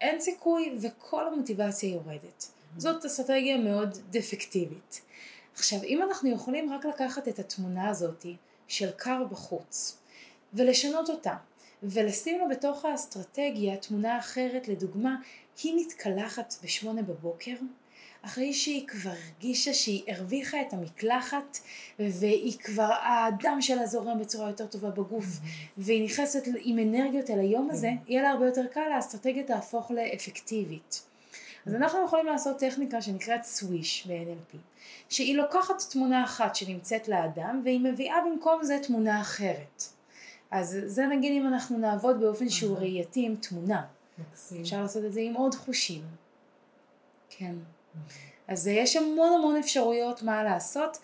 אין 0.00 0.20
סיכוי 0.20 0.78
וכל 0.82 1.26
המוטיבציה 1.26 1.90
יורדת. 1.90 2.42
Mm-hmm. 2.42 2.80
זאת 2.80 3.04
אסטרטגיה 3.04 3.58
מאוד 3.58 3.98
דפקטיבית. 4.10 5.00
עכשיו, 5.54 5.82
אם 5.82 6.02
אנחנו 6.02 6.30
יכולים 6.30 6.72
רק 6.72 6.84
לקחת 6.86 7.28
את 7.28 7.38
התמונה 7.38 7.88
הזאת 7.88 8.26
של 8.68 8.90
קר 8.90 9.24
בחוץ 9.30 9.98
ולשנות 10.54 11.10
אותה 11.10 11.36
ולשים 11.82 12.38
לה 12.38 12.48
בתוך 12.48 12.84
האסטרטגיה 12.84 13.76
תמונה 13.76 14.18
אחרת, 14.18 14.68
לדוגמה, 14.68 15.16
היא 15.62 15.74
מתקלחת 15.76 16.54
בשמונה 16.64 17.02
בבוקר, 17.02 17.54
אחרי 18.26 18.52
שהיא 18.52 18.88
כבר 18.88 19.10
הרגישה 19.10 19.74
שהיא 19.74 20.02
הרוויחה 20.08 20.60
את 20.60 20.72
המקלחת 20.72 21.58
והיא 21.98 22.58
כבר, 22.58 22.92
הדם 23.02 23.58
שלה 23.60 23.86
זורם 23.86 24.18
בצורה 24.18 24.48
יותר 24.48 24.66
טובה 24.66 24.90
בגוף 24.90 25.24
mm-hmm. 25.24 25.70
והיא 25.78 26.04
נכנסת 26.04 26.42
עם 26.58 26.78
אנרגיות 26.78 27.30
אל 27.30 27.38
היום 27.38 27.70
הזה, 27.70 27.88
mm-hmm. 27.88 28.10
יהיה 28.10 28.22
לה 28.22 28.30
הרבה 28.30 28.46
יותר 28.46 28.66
קל, 28.66 28.92
האסטרטגיה 28.94 29.44
תהפוך 29.44 29.90
לאפקטיבית. 29.90 31.02
אז 31.66 31.72
mm-hmm. 31.72 31.76
אנחנו 31.76 32.04
יכולים 32.04 32.26
לעשות 32.26 32.58
טכניקה 32.58 33.02
שנקראת 33.02 33.44
סוויש 33.44 34.06
ב-NLP, 34.06 34.56
שהיא 35.08 35.36
לוקחת 35.36 35.82
תמונה 35.90 36.24
אחת 36.24 36.56
שנמצאת 36.56 37.08
לאדם 37.08 37.60
והיא 37.64 37.80
מביאה 37.80 38.16
במקום 38.30 38.64
זה 38.64 38.78
תמונה 38.86 39.20
אחרת. 39.20 39.82
אז 40.50 40.78
זה 40.86 41.06
נגיד 41.06 41.42
אם 41.42 41.46
אנחנו 41.46 41.78
נעבוד 41.78 42.20
באופן 42.20 42.48
שהוא 42.48 42.78
ראייתי 42.78 43.26
עם 43.26 43.36
תמונה. 43.36 43.82
אפשר 44.60 44.82
לעשות 44.82 45.04
את 45.04 45.12
זה 45.12 45.20
עם 45.20 45.34
עוד 45.34 45.54
חושים. 45.54 46.02
כן. 47.30 47.54
אז 48.48 48.66
יש 48.66 48.96
המון 48.96 49.32
המון 49.32 49.56
אפשרויות 49.56 50.22
מה 50.22 50.44
לעשות. 50.44 50.98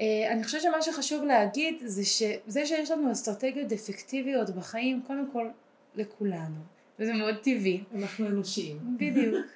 אה, 0.00 0.32
אני 0.32 0.44
חושבת 0.44 0.62
שמה 0.62 0.82
שחשוב 0.82 1.24
להגיד 1.24 1.74
זה 1.84 2.04
שזה 2.04 2.66
שיש 2.66 2.90
לנו 2.90 3.12
אסטרטגיות 3.12 3.72
אפקטיביות 3.72 4.50
בחיים, 4.50 5.02
קודם 5.06 5.30
כל 5.32 5.48
לכולנו, 5.94 6.60
וזה 6.98 7.12
מאוד 7.12 7.36
טבעי. 7.42 7.82
אנחנו 7.94 8.26
אנושיים. 8.26 8.78
בדיוק. 8.96 9.46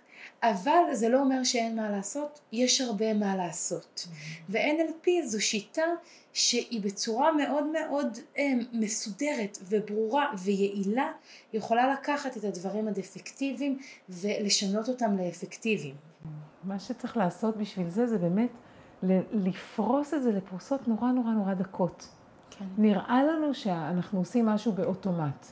אבל 0.42 0.82
זה 0.92 1.08
לא 1.08 1.20
אומר 1.20 1.44
שאין 1.44 1.76
מה 1.76 1.90
לעשות, 1.90 2.40
יש 2.52 2.80
הרבה 2.80 3.14
מה 3.14 3.36
לעשות. 3.36 4.08
ו-NLP 4.48 5.10
זו 5.24 5.42
שיטה 5.42 5.86
שהיא 6.32 6.80
בצורה 6.80 7.32
מאוד 7.32 7.64
מאוד 7.66 8.18
אה, 8.38 8.52
מסודרת 8.72 9.58
וברורה 9.62 10.32
ויעילה, 10.44 11.12
יכולה 11.52 11.92
לקחת 11.92 12.36
את 12.36 12.44
הדברים 12.44 12.88
הדפקטיביים 12.88 13.78
ולשנות 14.08 14.88
אותם 14.88 15.16
לאפקטיביים. 15.18 15.94
מה 16.64 16.78
שצריך 16.78 17.16
לעשות 17.16 17.56
בשביל 17.56 17.88
זה, 17.88 18.06
זה 18.06 18.18
באמת 18.18 18.50
לפרוס 19.32 20.14
את 20.14 20.22
זה 20.22 20.32
לפרוסות 20.32 20.88
נורא 20.88 21.12
נורא 21.12 21.30
נורא 21.30 21.54
דקות. 21.54 22.08
כן. 22.50 22.64
נראה 22.78 23.22
לנו 23.24 23.54
שאנחנו 23.54 24.18
עושים 24.18 24.46
משהו 24.46 24.72
באוטומט, 24.72 25.46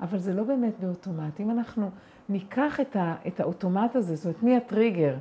אבל 0.00 0.18
זה 0.18 0.34
לא 0.34 0.44
באמת 0.44 0.80
באוטומט. 0.80 1.40
אם 1.40 1.50
אנחנו 1.50 1.90
ניקח 2.28 2.80
את, 2.80 2.96
ה, 2.96 3.14
את 3.26 3.40
האוטומט 3.40 3.96
הזה, 3.96 4.16
זאת 4.16 4.24
אומרת, 4.24 4.42
מהטריגר, 4.42 5.16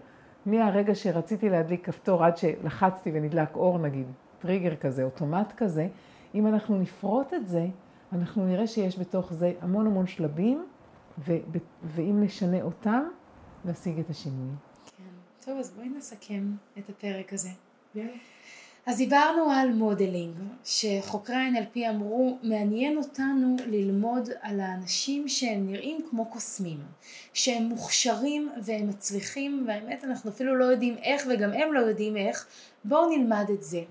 מהרגע 0.46 0.96
שרציתי 0.96 1.50
להדליק 1.50 1.86
כפתור 1.86 2.24
עד 2.24 2.38
שלחצתי 2.38 3.12
ונדלק 3.14 3.56
אור 3.56 3.80
נגיד, 3.80 4.08
טריגר 4.40 4.76
כזה, 4.76 5.04
אוטומט 5.04 5.54
כזה, 5.58 5.88
אם 6.36 6.48
אנחנו 6.48 6.78
נפרוט 6.78 7.34
את 7.34 7.48
זה, 7.48 7.68
אנחנו 8.14 8.46
נראה 8.46 8.68
שיש 8.68 9.00
בתוך 9.00 9.34
זה 9.34 9.54
המון 9.62 9.88
המון 9.88 10.08
שלבים, 10.08 10.66
ו, 11.20 11.34
ואם 11.84 12.24
נשנה 12.24 12.62
אותם, 12.62 13.04
נשיג 13.66 14.00
את 14.00 14.10
השינוי. 14.10 14.50
טוב, 15.48 15.60
אז 15.60 15.72
בואי 15.72 15.90
נסכם 15.90 16.44
את 16.78 16.90
הפרק 16.90 17.34
הזה. 17.34 17.50
Yeah. 17.96 18.00
אז 18.86 18.98
דיברנו 18.98 19.52
על 19.52 19.72
modeling, 19.72 20.36
שחוקרי 20.66 21.36
ה-NLP 21.36 21.90
אמרו, 21.90 22.38
מעניין 22.44 22.98
אותנו 22.98 23.56
ללמוד 23.68 24.30
על 24.42 24.60
האנשים 24.60 25.28
שהם 25.28 25.72
נראים 25.72 26.06
כמו 26.10 26.26
קוסמים, 26.26 26.80
שהם 27.34 27.64
מוכשרים 27.64 28.50
והם 28.64 28.90
מצליחים, 28.90 29.64
והאמת 29.68 30.04
אנחנו 30.04 30.32
אפילו 30.32 30.56
לא 30.56 30.66
יודעים 30.66 30.98
איך 30.98 31.28
וגם 31.30 31.54
הם 31.54 31.74
לא 31.74 31.80
יודעים 31.80 32.18
איך, 32.18 32.48
בואו 32.84 33.10
נלמד 33.10 33.46
את 33.54 33.64
זה. 33.64 33.82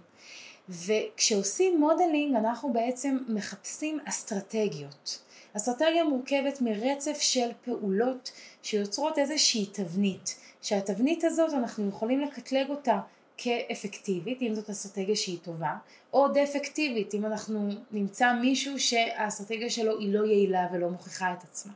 וכשעושים 0.69 1.81
modeling 1.81 2.35
אנחנו 2.35 2.73
בעצם 2.73 3.19
מחפשים 3.29 3.99
אסטרטגיות. 4.05 5.23
אסטרטגיה 5.57 6.05
מורכבת 6.05 6.61
מרצף 6.61 7.19
של 7.21 7.49
פעולות 7.65 8.33
שיוצרות 8.63 9.19
איזושהי 9.19 9.67
תבנית, 9.67 10.46
שהתבנית 10.67 11.25
הזאת 11.25 11.55
אנחנו 11.55 11.89
יכולים 11.89 12.21
לקטלג 12.21 12.71
אותה 12.71 13.01
כאפקטיבית, 13.37 14.43
אם 14.43 14.55
זאת 14.55 14.71
אסטרטגיה 14.71 15.17
שהיא 15.17 15.39
טובה, 15.43 15.75
או 16.13 16.29
דפקטיבית, 16.29 17.15
אם 17.15 17.27
אנחנו 17.27 17.69
נמצא 17.91 18.33
מישהו 18.33 18.79
שהאסטרטגיה 18.79 19.71
שלו 19.71 19.99
היא 19.99 20.15
לא 20.15 20.25
יעילה 20.27 20.67
ולא 20.73 20.91
מוכיחה 20.91 21.33
את 21.33 21.43
עצמה. 21.43 21.73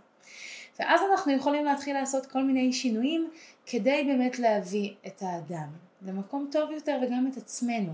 ואז 0.79 1.01
אנחנו 1.11 1.33
יכולים 1.33 1.65
להתחיל 1.65 1.95
לעשות 1.95 2.27
כל 2.27 2.43
מיני 2.43 2.73
שינויים 2.73 3.31
כדי 3.67 4.05
באמת 4.07 4.39
להביא 4.39 4.95
את 5.07 5.23
האדם 5.23 5.69
למקום 6.03 6.49
טוב 6.53 6.71
יותר 6.71 6.99
וגם 7.03 7.27
את 7.33 7.37
עצמנו. 7.37 7.93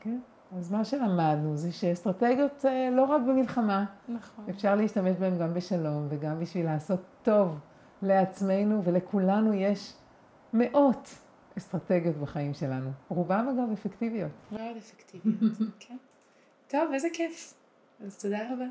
כן, 0.00 0.18
אז 0.58 0.72
מה 0.72 0.84
שלמדנו 0.84 1.56
זה 1.56 1.72
שאסטרטגיות 1.72 2.64
אה, 2.64 2.90
לא 2.90 3.04
רק 3.04 3.22
במלחמה, 3.22 3.84
נכון. 4.08 4.44
אפשר 4.50 4.74
להשתמש 4.74 5.16
בהן 5.16 5.38
גם 5.38 5.54
בשלום 5.54 6.06
וגם 6.10 6.40
בשביל 6.40 6.66
לעשות 6.66 7.00
טוב 7.22 7.58
לעצמנו 8.02 8.84
ולכולנו 8.84 9.54
יש 9.54 9.92
מאות 10.54 11.14
אסטרטגיות 11.58 12.16
בחיים 12.16 12.54
שלנו. 12.54 12.90
רובם 13.08 13.48
אגב 13.48 13.72
אפקטיביות. 13.72 14.30
מאוד 14.52 14.76
אפקטיביות, 14.78 15.52
כן. 15.80 15.96
טוב, 16.68 16.92
איזה 16.94 17.08
כיף. 17.12 17.54
אז 18.06 18.22
תודה 18.22 18.38
רבה. 18.52 18.64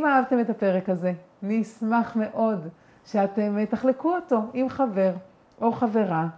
אם 0.00 0.06
אהבתם 0.06 0.40
את 0.40 0.50
הפרק 0.50 0.88
הזה, 0.88 1.12
אני 1.42 1.62
אשמח 1.62 2.16
מאוד 2.16 2.68
שאתם 3.04 3.58
אה, 3.58 3.66
תחלקו 3.66 4.14
אותו 4.14 4.40
עם 4.54 4.68
חבר 4.68 5.12
או 5.60 5.72
חברה. 5.72 6.28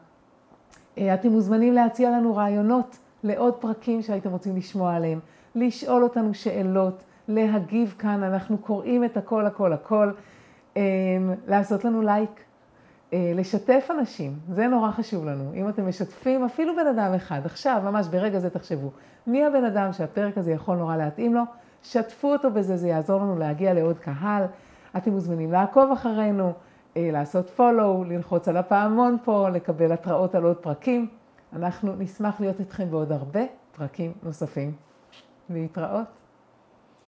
אה, 0.98 1.14
אתם 1.14 1.28
מוזמנים 1.28 1.72
להציע 1.72 2.10
לנו 2.10 2.36
רעיונות 2.36 2.98
לעוד 3.22 3.54
פרקים 3.54 4.02
שהייתם 4.02 4.30
רוצים 4.30 4.56
לשמוע 4.56 4.94
עליהם, 4.94 5.20
לשאול 5.54 6.02
אותנו 6.02 6.34
שאלות, 6.34 7.04
להגיב 7.28 7.94
כאן, 7.98 8.22
אנחנו 8.22 8.58
קוראים 8.58 9.04
את 9.04 9.16
הכל, 9.16 9.46
הכל, 9.46 9.72
הכל, 9.72 10.10
אה, 10.76 10.82
לעשות 11.46 11.84
לנו 11.84 12.02
לייק. 12.02 12.44
אה, 13.12 13.32
לשתף 13.34 13.88
אנשים, 13.90 14.38
זה 14.48 14.68
נורא 14.68 14.90
חשוב 14.90 15.24
לנו. 15.24 15.52
אם 15.54 15.68
אתם 15.68 15.88
משתפים 15.88 16.44
אפילו 16.44 16.76
בן 16.76 16.86
אדם 16.86 17.14
אחד, 17.14 17.40
עכשיו, 17.44 17.80
ממש 17.84 18.06
ברגע 18.06 18.38
זה 18.38 18.50
תחשבו, 18.50 18.90
מי 19.26 19.44
הבן 19.44 19.64
אדם 19.64 19.92
שהפרק 19.92 20.38
הזה 20.38 20.52
יכול 20.52 20.76
נורא 20.76 20.96
להתאים 20.96 21.34
לו, 21.34 21.42
שתפו 21.82 22.32
אותו 22.32 22.50
בזה, 22.50 22.76
זה 22.76 22.88
יעזור 22.88 23.20
לנו 23.20 23.38
להגיע 23.38 23.74
לעוד 23.74 23.98
קהל. 23.98 24.44
אתם 24.96 25.10
מוזמנים 25.10 25.52
לעקוב 25.52 25.92
אחרינו, 25.92 26.52
אה, 26.96 27.08
לעשות 27.12 27.50
פולו, 27.50 28.04
ללחוץ 28.04 28.48
על 28.48 28.56
הפעמון 28.56 29.16
פה, 29.24 29.48
לקבל 29.48 29.92
התראות 29.92 30.34
על 30.34 30.44
עוד 30.44 30.56
פרקים. 30.56 31.08
אנחנו 31.52 31.96
נשמח 31.98 32.40
להיות 32.40 32.60
איתכם 32.60 32.90
בעוד 32.90 33.12
הרבה 33.12 33.40
פרקים 33.76 34.12
נוספים. 34.22 34.72
להתראות. 35.50 36.17